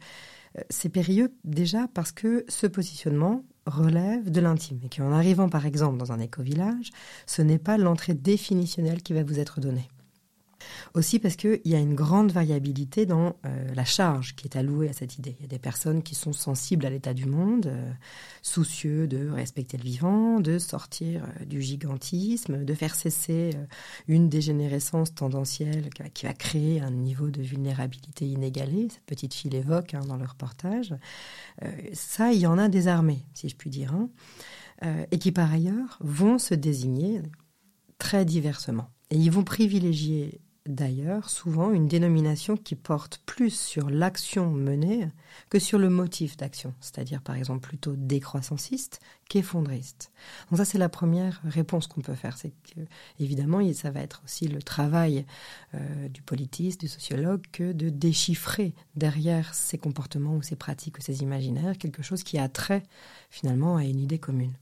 c'est 0.70 0.88
périlleux 0.88 1.34
déjà 1.44 1.86
parce 1.92 2.12
que 2.12 2.44
ce 2.48 2.66
positionnement 2.66 3.44
relève 3.70 4.30
de 4.30 4.40
l'intime 4.40 4.80
et 4.84 4.88
qu'en 4.88 5.12
arrivant 5.12 5.48
par 5.48 5.66
exemple 5.66 5.96
dans 5.96 6.12
un 6.12 6.20
éco-village, 6.20 6.90
ce 7.26 7.42
n'est 7.42 7.58
pas 7.58 7.78
l'entrée 7.78 8.14
définitionnelle 8.14 9.02
qui 9.02 9.14
va 9.14 9.22
vous 9.22 9.38
être 9.38 9.60
donnée. 9.60 9.88
Aussi 10.94 11.18
parce 11.18 11.36
qu'il 11.36 11.60
y 11.64 11.74
a 11.74 11.78
une 11.78 11.94
grande 11.94 12.32
variabilité 12.32 13.06
dans 13.06 13.36
euh, 13.46 13.74
la 13.74 13.84
charge 13.84 14.34
qui 14.34 14.46
est 14.46 14.56
allouée 14.56 14.88
à 14.88 14.92
cette 14.92 15.18
idée. 15.18 15.36
Il 15.38 15.42
y 15.42 15.44
a 15.44 15.48
des 15.48 15.58
personnes 15.58 16.02
qui 16.02 16.14
sont 16.14 16.32
sensibles 16.32 16.86
à 16.86 16.90
l'état 16.90 17.14
du 17.14 17.26
monde, 17.26 17.66
euh, 17.66 17.92
soucieux 18.42 19.06
de 19.06 19.28
respecter 19.28 19.76
le 19.76 19.84
vivant, 19.84 20.40
de 20.40 20.58
sortir 20.58 21.24
euh, 21.24 21.44
du 21.44 21.62
gigantisme, 21.62 22.64
de 22.64 22.74
faire 22.74 22.94
cesser 22.94 23.50
une 24.08 24.28
dégénérescence 24.28 25.14
tendancielle 25.14 25.90
qui 26.14 26.26
va, 26.26 26.32
créer 26.32 26.80
un 26.80 26.90
niveau 26.90 27.30
de 27.30 27.42
vulnérabilité 27.42 28.26
inégalé. 28.26 28.88
Cette 28.90 29.04
petite 29.04 29.34
fille 29.34 29.50
l'évoque 29.50 29.94
hein, 29.94 30.00
dans 30.06 30.16
le 30.16 30.24
reportage. 30.24 30.94
ça, 31.92 32.32
il 32.32 32.40
y 32.40 32.46
en 32.46 32.58
a 32.58 32.68
des 32.68 32.88
armées, 32.88 33.24
si 33.34 33.48
je 33.48 33.56
puis 33.56 33.70
dire, 33.70 33.94
hein, 33.94 34.08
et 35.10 35.18
qui 35.18 35.32
par 35.32 35.52
ailleurs 35.52 35.98
vont 36.00 36.38
se 36.38 36.54
désigner 36.54 37.20
très 37.98 38.24
diversement. 38.24 38.88
Et 39.10 39.16
ils 39.16 39.30
vont 39.30 39.44
privilégier 39.44 40.40
d'ailleurs 40.66 41.30
souvent 41.30 41.72
une 41.72 41.88
dénomination 41.88 42.56
qui 42.56 42.74
porte 42.74 43.20
plus 43.24 43.50
sur 43.50 43.88
l'action 43.88 44.50
menée 44.50 45.08
que 45.48 45.58
sur 45.58 45.78
le 45.78 45.88
motif 45.88 46.36
d'action, 46.36 46.74
c'est-à-dire 46.80 47.22
par 47.22 47.36
exemple 47.36 47.66
plutôt 47.66 47.94
décroissanciste 47.96 49.00
qu'effondriste. 49.28 50.12
Donc 50.50 50.58
ça 50.58 50.64
c'est 50.64 50.78
la 50.78 50.88
première 50.88 51.40
réponse 51.44 51.86
qu'on 51.86 52.02
peut 52.02 52.14
faire, 52.14 52.36
c'est 52.36 52.52
que 52.74 52.80
évidemment 53.18 53.60
ça 53.72 53.90
va 53.90 54.00
être 54.00 54.22
aussi 54.24 54.48
le 54.48 54.62
travail 54.62 55.24
euh, 55.74 56.08
du 56.08 56.22
politiste, 56.22 56.80
du 56.80 56.88
sociologue 56.88 57.42
que 57.52 57.72
de 57.72 57.88
déchiffrer 57.88 58.74
derrière 58.96 59.54
ces 59.54 59.78
comportements 59.78 60.36
ou 60.36 60.42
ces 60.42 60.56
pratiques 60.56 60.98
ou 60.98 61.00
ces 61.00 61.22
imaginaires 61.22 61.78
quelque 61.78 62.02
chose 62.02 62.22
qui 62.22 62.38
a 62.38 62.48
trait 62.48 62.82
finalement 63.30 63.76
à 63.76 63.84
une 63.84 63.98
idée 63.98 64.18
commune. 64.18 64.52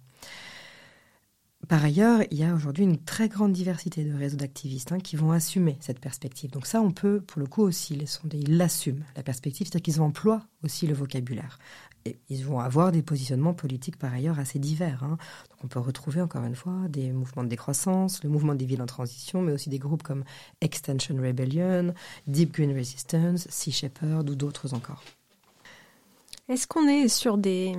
Par 1.67 1.85
ailleurs, 1.85 2.23
il 2.31 2.39
y 2.39 2.45
a 2.45 2.55
aujourd'hui 2.55 2.85
une 2.85 2.99
très 2.99 3.29
grande 3.29 3.53
diversité 3.53 4.05
de 4.05 4.17
réseaux 4.17 4.37
d'activistes 4.37 4.93
hein, 4.93 5.01
qui 5.01 5.17
vont 5.17 5.33
assumer 5.33 5.77
cette 5.81 5.99
perspective. 5.99 6.51
Donc 6.51 6.67
ça, 6.67 6.81
on 6.81 6.93
peut, 6.93 7.21
pour 7.21 7.41
le 7.41 7.47
coup 7.47 7.63
aussi, 7.63 7.97
les 7.97 8.07
sondés, 8.07 8.39
ils 8.39 8.57
l'assument, 8.57 9.05
la 9.17 9.25
perspective, 9.25 9.67
c'est-à-dire 9.67 9.83
qu'ils 9.83 10.01
emploient 10.01 10.47
aussi 10.63 10.87
le 10.87 10.95
vocabulaire. 10.95 11.59
Et 12.05 12.17
ils 12.31 12.45
vont 12.45 12.61
avoir 12.61 12.93
des 12.93 13.03
positionnements 13.03 13.55
politiques 13.55 13.99
par 13.99 14.15
ailleurs 14.15 14.39
assez 14.39 14.61
divers. 14.61 15.03
Hein. 15.03 15.19
Donc 15.51 15.65
on 15.65 15.67
peut 15.67 15.81
retrouver 15.81 16.23
encore 16.23 16.45
une 16.45 16.55
fois 16.55 16.87
des 16.89 17.11
mouvements 17.11 17.43
de 17.43 17.49
décroissance, 17.49 18.23
le 18.23 18.31
mouvement 18.31 18.55
des 18.55 18.65
villes 18.65 18.81
en 18.81 18.87
transition, 18.87 19.43
mais 19.43 19.53
aussi 19.53 19.69
des 19.69 19.81
groupes 19.81 20.05
comme 20.05 20.25
Extension 20.61 21.17
Rebellion, 21.17 21.93
Deep 22.29 22.55
Green 22.55 22.75
Resistance, 22.75 23.49
Sea 23.51 23.73
Shepherd 23.73 24.31
ou 24.31 24.37
d'autres 24.37 24.75
encore. 24.75 25.03
Est-ce 26.49 26.67
qu'on 26.67 26.87
est 26.87 27.09
sur 27.09 27.37
des 27.37 27.75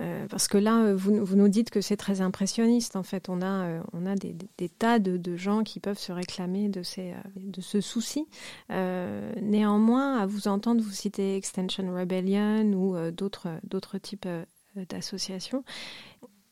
euh, 0.00 0.26
parce 0.28 0.48
que 0.48 0.56
là, 0.58 0.84
euh, 0.84 0.94
vous, 0.96 1.36
nous 1.36 1.48
dites 1.48 1.70
que 1.70 1.80
c'est 1.80 1.96
très 1.96 2.20
impressionniste. 2.20 2.96
En 2.96 3.02
fait, 3.02 3.28
on 3.28 3.42
a, 3.42 3.66
euh, 3.66 4.16
des, 4.16 4.68
tas 4.68 4.98
de, 4.98 5.36
gens 5.36 5.62
qui 5.62 5.80
peuvent 5.80 5.98
se 5.98 6.12
réclamer 6.12 6.68
de, 6.68 6.82
ces, 6.82 7.14
de 7.36 7.60
ce 7.60 7.80
souci. 7.80 8.26
néanmoins, 8.70 10.18
à 10.18 10.26
vous 10.26 10.48
entendre, 10.48 10.82
vous 10.82 10.90
citez 10.90 11.36
Extension 11.36 11.94
Rebellion 11.94 12.64
ou 12.72 12.96
d'autres 13.10 13.98
types 13.98 14.28
d'associations 14.76 15.64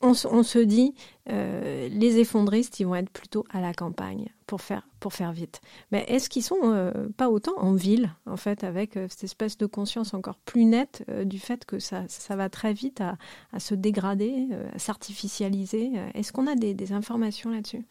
on, 0.00 0.14
se 0.14 0.58
dit, 0.58 0.94
euh, 1.28 1.88
les 1.88 2.18
effondristes, 2.18 2.78
ils 2.80 2.84
vont 2.84 2.94
être 2.94 3.10
plutôt 3.10 3.44
à 3.50 3.60
la 3.60 3.74
campagne 3.74 4.28
pour 4.46 4.60
faire, 4.60 4.86
pour 5.00 5.12
faire 5.12 5.32
vite. 5.32 5.60
Mais 5.90 6.04
est-ce 6.08 6.28
qu'ils 6.28 6.44
sont 6.44 6.60
euh, 6.62 7.08
pas 7.16 7.28
autant 7.28 7.58
en 7.58 7.74
ville, 7.74 8.14
en 8.26 8.36
fait, 8.36 8.62
avec 8.62 8.96
euh, 8.96 9.06
cette 9.10 9.24
espèce 9.24 9.58
de 9.58 9.66
conscience 9.66 10.14
encore 10.14 10.38
plus 10.38 10.64
nette 10.64 11.04
du 11.24 11.38
fait 11.38 11.64
que 11.64 11.78
ça, 11.78 12.04
ça 12.08 12.36
va 12.36 12.48
très 12.48 12.72
vite 12.72 13.00
à, 13.00 13.16
se 13.58 13.74
dégrader, 13.74 14.48
à 14.72 14.78
s'artificialiser? 14.78 15.92
Est-ce 16.14 16.32
qu'on 16.32 16.46
a 16.46 16.54
des 16.54 16.92
informations 16.92 17.50
là-dessus? 17.50 17.84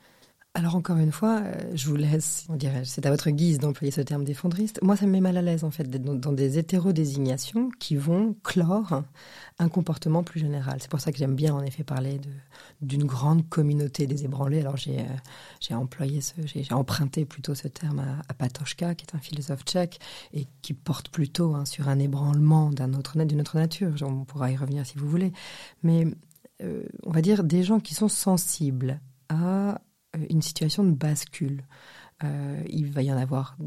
Alors 0.57 0.75
encore 0.75 0.97
une 0.97 1.11
fois, 1.11 1.41
euh, 1.43 1.53
je 1.75 1.87
vous 1.87 1.95
laisse, 1.95 2.47
on 2.49 2.55
dirait, 2.55 2.81
c'est 2.83 3.05
à 3.05 3.11
votre 3.11 3.29
guise 3.29 3.59
d'employer 3.59 3.91
ce 3.91 4.01
terme 4.01 4.23
d'effondriste. 4.23 4.79
Moi, 4.81 4.95
ça 4.97 5.05
me 5.05 5.11
met 5.11 5.21
mal 5.21 5.37
à 5.37 5.43
l'aise 5.43 5.63
en 5.63 5.69
fait 5.69 5.87
d'être 5.87 6.03
dans, 6.03 6.31
des 6.33 6.57
hétérodésignations 6.57 7.69
qui 7.77 7.95
vont 7.95 8.35
clore 8.41 9.03
un 9.59 9.69
comportement 9.69 10.23
plus 10.23 10.39
général. 10.39 10.77
C'est 10.79 10.89
pour 10.89 10.99
ça 10.99 11.11
que 11.11 11.19
j'aime 11.19 11.35
bien 11.35 11.53
en 11.53 11.61
effet 11.61 11.83
parler 11.83 12.19
d'une 12.81 13.03
grande 13.03 13.47
communauté 13.47 14.07
des 14.07 14.25
ébranlés. 14.25 14.61
Alors 14.61 14.77
j'ai 14.77 14.97
euh, 14.97 15.75
employé 15.75 16.21
ce, 16.21 16.33
j'ai 16.43 16.73
emprunté 16.73 17.23
plutôt 17.23 17.53
ce 17.53 17.67
terme 17.67 18.03
à, 18.27 18.33
Patochka, 18.33 18.95
qui 18.95 19.05
est 19.05 19.15
un 19.15 19.19
philosophe 19.19 19.63
tchèque 19.63 19.99
et 20.33 20.47
qui 20.63 20.73
porte 20.73 21.09
plutôt 21.09 21.53
hein, 21.53 21.65
sur 21.65 21.87
un 21.87 21.99
ébranlement 21.99 22.71
d'un 22.71 22.95
autre 22.95 23.15
d'une 23.23 23.41
autre 23.41 23.57
nature. 23.57 23.93
On 24.01 24.25
pourra 24.25 24.51
y 24.51 24.55
revenir 24.55 24.87
si 24.87 24.97
vous 24.97 25.07
voulez, 25.07 25.33
mais 25.83 26.07
euh, 26.63 26.81
on 27.03 27.11
va 27.11 27.21
dire 27.21 27.43
des 27.43 27.61
gens 27.61 27.79
qui 27.79 27.93
sont 27.93 28.07
sensibles 28.07 28.99
à 29.29 29.79
une 30.29 30.41
situation 30.41 30.83
de 30.83 30.91
bascule. 30.91 31.63
Euh, 32.23 32.61
il 32.67 32.91
va 32.91 33.03
y 33.03 33.11
en 33.11 33.17
avoir 33.17 33.57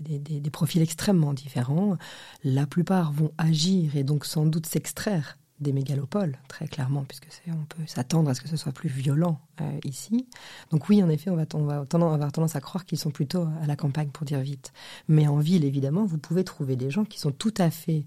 des, 0.00 0.50
profils 0.50 0.82
extrêmement 0.82 1.32
différents. 1.32 1.96
La 2.42 2.66
plupart 2.66 3.12
vont 3.12 3.32
agir 3.38 3.96
et 3.96 4.04
donc 4.04 4.24
sans 4.24 4.46
doute 4.46 4.66
s'extraire 4.66 5.38
des 5.60 5.72
mégalopoles, 5.72 6.38
très 6.48 6.68
clairement, 6.68 7.04
puisque 7.04 7.28
on 7.48 7.64
peut 7.64 7.82
s'attendre 7.86 8.28
à 8.30 8.34
ce 8.34 8.40
que 8.40 8.48
ce 8.48 8.56
soit 8.56 8.72
plus 8.72 8.88
violent 8.88 9.40
euh, 9.60 9.78
ici. 9.84 10.28
Donc 10.70 10.88
oui, 10.88 11.02
en 11.02 11.08
effet, 11.08 11.30
on 11.30 11.36
va, 11.36 11.44
on 11.54 11.64
va 11.64 11.74
avoir 11.74 12.32
tendance 12.32 12.56
à 12.56 12.60
croire 12.60 12.84
qu'ils 12.84 12.98
sont 12.98 13.10
plutôt 13.10 13.48
à 13.62 13.66
la 13.66 13.76
campagne, 13.76 14.08
pour 14.08 14.26
dire 14.26 14.40
vite. 14.40 14.72
Mais 15.08 15.26
en 15.26 15.38
ville, 15.38 15.64
évidemment, 15.64 16.04
vous 16.04 16.18
pouvez 16.18 16.44
trouver 16.44 16.76
des 16.76 16.90
gens 16.90 17.04
qui 17.04 17.18
sont 17.18 17.32
tout 17.32 17.54
à 17.56 17.70
fait 17.70 18.04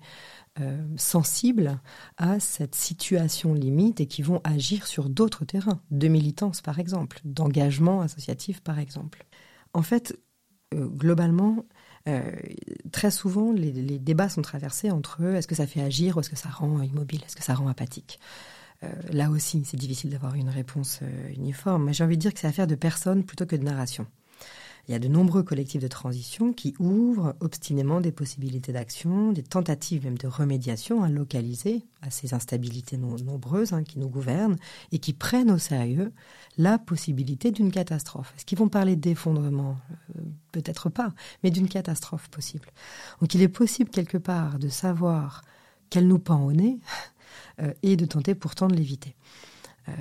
euh, 0.60 0.78
sensibles 0.98 1.80
à 2.18 2.40
cette 2.40 2.76
situation 2.76 3.54
limite 3.54 4.02
et 4.02 4.08
qui 4.08 4.22
vont 4.22 4.42
agir 4.44 4.88
sur 4.88 5.10
d'autres 5.10 5.46
terrains, 5.46 5.80
de 5.90 6.08
militance 6.08 6.62
par 6.62 6.80
exemple, 6.80 7.20
d'engagement 7.24 8.02
associatif 8.02 8.62
par 8.62 8.78
exemple. 8.78 9.26
En 9.74 9.84
fait, 9.84 10.20
euh, 10.76 10.86
globalement, 10.88 11.66
euh, 12.08 12.32
très 12.92 13.12
souvent, 13.12 13.52
les, 13.52 13.72
débats 14.00 14.30
sont 14.30 14.42
traversés 14.42 14.92
entre 14.92 15.24
est-ce 15.24 15.48
que 15.48 15.56
ça 15.56 15.68
fait 15.68 15.82
agir 15.82 16.18
ou 16.18 16.22
est-ce 16.22 16.30
que 16.30 16.38
ça 16.38 16.50
rend 16.50 16.82
immobile, 16.82 17.22
est-ce 17.26 17.36
que 17.36 17.44
ça 17.44 17.56
rend 17.56 17.68
apathique? 17.68 18.20
Euh, 18.84 18.88
là 19.12 19.30
aussi, 19.30 19.64
c'est 19.66 19.78
difficile 19.78 20.10
d'avoir 20.10 20.36
une 20.36 20.50
réponse 20.50 21.00
euh, 21.02 21.34
uniforme, 21.34 21.86
mais 21.86 21.94
j'ai 21.94 22.04
envie 22.04 22.16
de 22.16 22.22
dire 22.22 22.34
que 22.34 22.40
c'est 22.40 22.48
affaire 22.48 22.68
de 22.68 22.76
personnes 22.76 23.24
plutôt 23.24 23.46
que 23.46 23.56
de 23.56 23.64
narration. 23.64 24.08
Il 24.88 24.94
y 24.94 24.96
a 24.96 25.00
de 25.00 25.08
nombreux 25.08 25.44
collectifs 25.44 25.84
de 25.84 25.88
transition 25.88 26.52
qui 26.52 26.74
ouvrent 26.80 27.36
obstinément 27.42 28.02
des 28.02 28.12
possibilités 28.12 28.72
d'action, 28.72 29.32
des 29.32 29.44
tentatives 29.44 30.06
même 30.06 30.18
de 30.18 30.26
remédiation 30.26 31.04
hein, 31.04 31.10
localisées 31.10 31.84
à 32.02 32.10
ces 32.10 32.34
instabilités 32.34 32.98
nombreuses 32.98 33.72
hein, 33.74 33.84
qui 33.84 34.00
nous 34.00 34.10
gouvernent 34.10 34.58
et 34.92 34.98
qui 34.98 35.14
prennent 35.14 35.52
au 35.52 35.60
sérieux 35.60 36.12
la 36.58 36.80
possibilité 36.80 37.52
d'une 37.52 37.72
catastrophe. 37.72 38.34
Est-ce 38.36 38.46
qu'ils 38.46 38.58
vont 38.58 38.68
parler 38.68 38.96
d'effondrement 38.96 39.78
Peut-être 40.52 40.90
pas, 40.90 41.14
mais 41.44 41.52
d'une 41.52 41.68
catastrophe 41.68 42.28
possible. 42.30 42.70
Donc 43.22 43.34
il 43.36 43.42
est 43.42 43.48
possible 43.48 43.90
quelque 43.90 44.18
part 44.18 44.58
de 44.58 44.70
savoir 44.70 45.44
qu'elle 45.90 46.08
nous 46.08 46.20
pend 46.20 46.44
au 46.44 46.54
nez 46.54 46.80
euh, 47.62 47.74
et 47.84 47.96
de 47.96 48.06
tenter 48.06 48.36
pourtant 48.36 48.68
de 48.68 48.76
l'éviter. 48.76 49.16
Euh, 49.88 49.92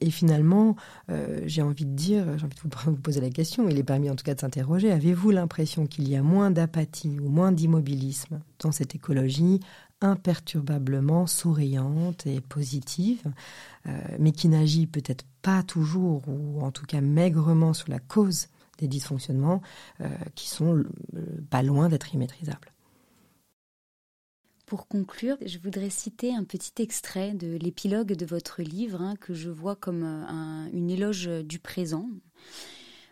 et 0.00 0.10
finalement, 0.10 0.76
euh, 1.10 1.40
j'ai 1.46 1.62
envie 1.62 1.86
de 1.86 1.94
dire, 1.94 2.38
j'ai 2.38 2.44
envie 2.44 2.56
de 2.56 2.76
vous 2.90 2.96
poser 2.96 3.20
la 3.20 3.30
question, 3.30 3.68
il 3.68 3.78
est 3.78 3.82
permis 3.82 4.10
en 4.10 4.16
tout 4.16 4.24
cas 4.24 4.34
de 4.34 4.40
s'interroger, 4.40 4.92
avez-vous 4.92 5.30
l'impression 5.30 5.86
qu'il 5.86 6.08
y 6.08 6.16
a 6.16 6.22
moins 6.22 6.50
d'apathie 6.50 7.18
ou 7.20 7.28
moins 7.28 7.52
d'immobilisme 7.52 8.40
dans 8.58 8.72
cette 8.72 8.94
écologie 8.94 9.60
imperturbablement 10.02 11.26
souriante 11.26 12.26
et 12.26 12.40
positive, 12.40 13.22
mais 14.18 14.32
qui 14.32 14.48
n'agit 14.48 14.86
peut-être 14.86 15.26
pas 15.42 15.62
toujours, 15.62 16.22
ou 16.26 16.62
en 16.62 16.70
tout 16.70 16.86
cas 16.86 17.02
maigrement 17.02 17.74
sur 17.74 17.90
la 17.90 17.98
cause 17.98 18.48
des 18.80 18.88
dysfonctionnements, 18.88 19.62
qui 20.34 20.48
sont 20.48 20.84
pas 21.50 21.62
loin 21.62 21.88
d'être 21.88 22.12
immaîtrisables. 22.14 22.72
Pour 24.70 24.86
conclure, 24.86 25.36
je 25.44 25.58
voudrais 25.58 25.90
citer 25.90 26.32
un 26.32 26.44
petit 26.44 26.80
extrait 26.80 27.34
de 27.34 27.56
l'épilogue 27.56 28.12
de 28.12 28.24
votre 28.24 28.62
livre 28.62 29.02
hein, 29.02 29.16
que 29.20 29.34
je 29.34 29.50
vois 29.50 29.74
comme 29.74 30.04
euh, 30.04 30.70
une 30.72 30.90
éloge 30.90 31.26
du 31.26 31.58
présent. 31.58 32.08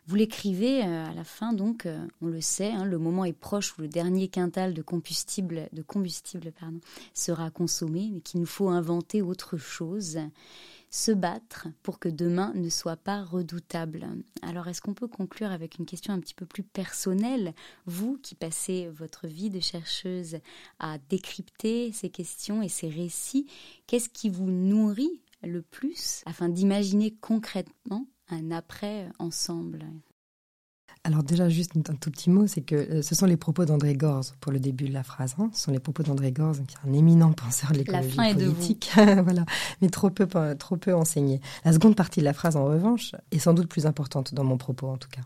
Vous 0.07 0.15
l'écrivez 0.15 0.85
euh, 0.85 1.07
à 1.07 1.13
la 1.13 1.25
fin, 1.25 1.53
donc, 1.53 1.85
euh, 1.85 2.07
on 2.23 2.29
le 2.29 2.41
sait, 2.41 2.71
hein, 2.71 2.85
le 2.85 2.97
moment 2.97 3.25
est 3.25 3.33
proche 3.33 3.77
où 3.77 3.83
le 3.83 3.89
dernier 3.89 4.29
quintal 4.29 4.73
de 4.73 4.83
combustible, 4.83 5.69
sera 7.13 7.51
consommé, 7.51 8.09
mais 8.15 8.21
qu'il 8.21 8.39
nous 8.39 8.47
faut 8.47 8.69
inventer 8.69 9.21
autre 9.21 9.57
chose 9.57 10.21
se 10.91 11.13
battre 11.13 11.69
pour 11.83 11.99
que 11.99 12.09
demain 12.09 12.53
ne 12.55 12.69
soit 12.69 12.97
pas 12.97 13.23
redoutable. 13.23 14.07
Alors 14.43 14.69
est-ce 14.69 14.81
qu'on 14.81 14.95
peut 14.95 15.09
conclure 15.09 15.51
avec 15.51 15.79
une 15.79 15.87
question 15.87 16.13
un 16.13 16.21
petit 16.21 16.35
peu 16.35 16.47
plus 16.47 16.63
personnelle? 16.63 17.55
Vous 17.87 18.19
qui 18.19 18.35
passez 18.35 18.89
votre 18.89 19.27
vie 19.27 19.51
de 19.51 19.61
chercheuse 19.61 20.39
à 20.79 20.99
décrypter 21.09 21.93
ces 21.93 22.11
questions 22.11 22.63
et 22.63 22.69
ces 22.69 22.89
récits, 22.89 23.47
qu'est-ce 23.87 24.09
qui 24.09 24.29
vous 24.31 24.51
nourrit 24.51 25.21
le 25.43 25.63
plus 25.63 26.23
afin 26.27 26.49
d'imaginer 26.49 27.15
concrètement 27.21 28.07
un 28.29 28.51
après 28.51 29.09
ensemble? 29.19 29.85
Alors 31.05 31.23
déjà, 31.23 31.49
juste 31.49 31.73
un 31.77 31.95
tout 31.95 32.11
petit 32.11 32.31
mot, 32.31 32.47
c'est 32.47 32.61
que 32.61 32.75
euh, 32.75 33.03
ce 33.03 33.15
sont 33.15 33.27
les 33.27 33.37
propos 33.37 33.65
d'André 33.65 33.95
Gorz 33.95 34.35
pour 34.41 34.53
le 34.53 34.61
début 34.61 34.89
de 34.89 34.93
la 34.93 35.03
phrase. 35.03 35.35
Hein. 35.39 35.51
Ce 35.53 35.63
sont 35.63 35.73
les 35.73 35.79
propos 35.79 36.03
d'André 36.03 36.33
Gorz, 36.33 36.59
qui 36.67 36.75
est 36.75 36.89
un 36.89 36.93
éminent 36.93 37.33
penseur 37.33 37.73
de 37.73 37.79
l'écologie 37.79 38.17
politique, 38.17 38.91
voilà, 38.97 39.45
mais 39.81 39.89
trop 39.89 40.11
peu, 40.11 40.27
trop 40.57 40.77
peu 40.77 40.95
enseigné. 40.95 41.41
La 41.65 41.73
seconde 41.73 41.97
partie 41.97 42.21
de 42.21 42.25
la 42.25 42.33
phrase, 42.33 42.57
en 42.57 42.65
revanche, 42.65 43.13
est 43.31 43.39
sans 43.39 43.55
doute 43.55 43.69
plus 43.69 43.87
importante 43.87 44.35
dans 44.35 44.45
mon 44.45 44.59
propos, 44.59 44.89
en 44.89 44.97
tout 44.97 45.09
cas. 45.09 45.23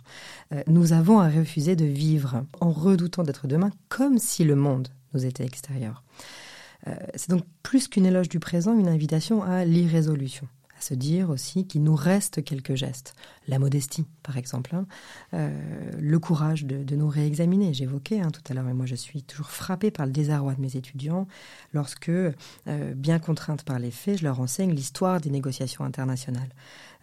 Euh, 0.55 0.63
nous 0.67 0.93
avons 0.93 1.19
à 1.19 1.29
refuser 1.29 1.77
de 1.77 1.85
vivre 1.85 2.45
en 2.61 2.71
redoutant 2.71 3.23
d'être 3.23 3.47
demain 3.47 3.71
comme 3.89 4.19
si 4.19 4.45
le 4.45 4.57
monde 4.57 4.89
nous 5.15 5.25
était 5.25 5.45
extérieur. 5.45 6.03
Euh, 6.89 6.95
c'est 7.15 7.31
donc 7.31 7.45
plus 7.63 7.89
qu'une 7.89 8.07
éloge 8.07 8.29
du 8.29 8.41
présent, 8.41 8.79
une 8.79 8.89
invitation 8.89 9.43
à 9.43 9.65
l'irrésolution 9.65 10.49
se 10.83 10.95
dire 10.95 11.31
aussi 11.31 11.67
qu'il 11.67 11.83
nous 11.83 11.95
reste 11.95 12.45
quelques 12.45 12.75
gestes. 12.75 13.15
La 13.49 13.59
modestie, 13.59 14.05
par 14.23 14.37
exemple, 14.37 14.75
hein. 14.75 14.87
euh, 15.35 15.51
le 15.99 16.19
courage 16.19 16.65
de, 16.65 16.97
nous 16.97 17.09
réexaminer. 17.09 17.73
J'évoquais 17.73 18.21
hein, 18.21 18.31
tout 18.31 18.43
à 18.49 18.55
l'heure, 18.55 18.69
et 18.69 18.75
moi 18.75 18.87
je 18.87 18.95
suis 18.95 19.23
toujours 19.23 19.51
frappée 19.51 19.91
par 19.91 20.07
le 20.07 20.13
désarroi 20.13 20.55
de 20.55 20.61
mes 20.61 20.77
étudiants 20.77 21.27
lorsque, 21.73 22.09
euh, 22.09 22.35
bien 22.95 23.19
contrainte 23.19 23.63
par 23.65 23.79
les 23.79 23.91
faits, 23.91 24.19
je 24.19 24.25
leur 24.25 24.41
enseigne 24.41 24.73
l'histoire 24.73 25.21
des 25.21 25.31
négociations 25.31 25.85
internationales 25.85 26.51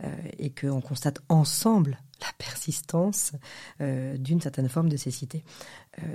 euh, 0.04 0.08
et 0.38 0.50
qu'on 0.50 0.82
constate 0.82 1.20
ensemble 1.30 1.98
la 2.22 2.28
persistance 2.38 3.32
d'une 3.80 4.42
certaine 4.42 4.68
forme 4.68 4.90
de 4.90 4.98
cécité. 4.98 5.46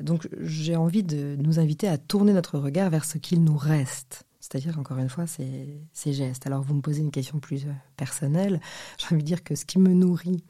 donc 0.02 0.28
j'ai 0.42 0.76
envie 0.76 1.02
de 1.02 1.34
nous 1.38 1.58
inviter 1.58 1.88
à 1.88 1.96
tourner 1.96 2.34
notre 2.34 2.58
regard 2.58 2.90
vers 2.90 3.06
ce 3.06 3.16
qu'il 3.16 3.42
nous 3.42 3.56
reste 3.56 4.26
c'est-à-dire, 4.44 4.78
encore 4.78 4.98
une 4.98 5.08
fois, 5.08 5.26
ces, 5.26 5.80
ces, 5.94 6.12
gestes. 6.12 6.46
Alors, 6.46 6.62
vous 6.62 6.74
me 6.74 6.82
posez 6.82 7.00
une 7.00 7.10
question 7.10 7.38
plus 7.38 7.64
euh, 7.64 7.72
personnelle. 7.96 8.60
J'ai 8.98 9.06
envie 9.14 9.22
de 9.22 9.26
dire 9.26 9.42
que 9.42 9.54
ce 9.54 9.64
qui 9.64 9.78
me 9.78 9.94
nourrit, 9.94 10.44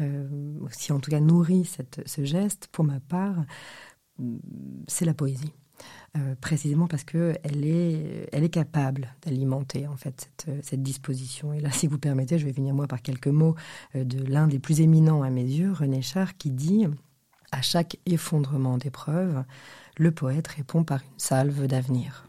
euh, 0.00 0.58
si 0.72 0.90
en 0.90 0.98
tout 0.98 1.12
cas 1.12 1.20
nourrit 1.20 1.64
cette, 1.64 2.02
ce 2.06 2.24
geste, 2.24 2.66
pour 2.72 2.84
ma 2.84 2.98
part, 2.98 3.44
mm, 4.18 4.38
c'est 4.88 5.04
la 5.04 5.14
poésie. 5.14 5.52
Euh, 6.16 6.34
précisément 6.40 6.88
parce 6.88 7.04
qu'elle 7.04 7.38
est, 7.64 8.28
elle 8.32 8.42
est 8.42 8.48
capable 8.48 9.14
d'alimenter 9.22 9.86
en 9.86 9.96
fait 9.96 10.32
cette, 10.38 10.64
cette, 10.64 10.82
disposition. 10.82 11.52
Et 11.52 11.60
là, 11.60 11.70
si 11.70 11.86
vous 11.86 11.98
permettez, 11.98 12.40
je 12.40 12.46
vais 12.46 12.52
venir 12.52 12.74
moi 12.74 12.88
par 12.88 13.00
quelques 13.00 13.28
mots 13.28 13.54
de 13.94 14.24
l'un 14.24 14.48
des 14.48 14.58
plus 14.58 14.80
éminents 14.80 15.22
à 15.22 15.30
mes 15.30 15.44
yeux, 15.44 15.70
René 15.72 16.02
Char, 16.02 16.36
qui 16.36 16.50
dit 16.50 16.86
à 17.52 17.62
chaque 17.62 17.98
effondrement 18.06 18.76
d'épreuve, 18.76 19.44
le 19.98 20.10
poète 20.10 20.48
répond 20.48 20.82
par 20.82 21.02
une 21.02 21.18
salve 21.18 21.66
d'avenir. 21.66 22.25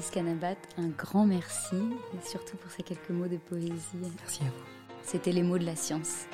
Alice 0.00 0.12
Canabat, 0.12 0.56
un 0.78 0.88
grand 0.88 1.26
merci, 1.26 1.76
et 1.76 2.26
surtout 2.26 2.56
pour 2.56 2.70
ces 2.70 2.82
quelques 2.82 3.10
mots 3.10 3.28
de 3.28 3.36
poésie. 3.36 3.74
Merci 4.18 4.40
à 4.40 4.46
vous. 4.46 4.94
C'était 5.02 5.30
les 5.30 5.42
mots 5.42 5.58
de 5.58 5.66
la 5.66 5.76
science. 5.76 6.24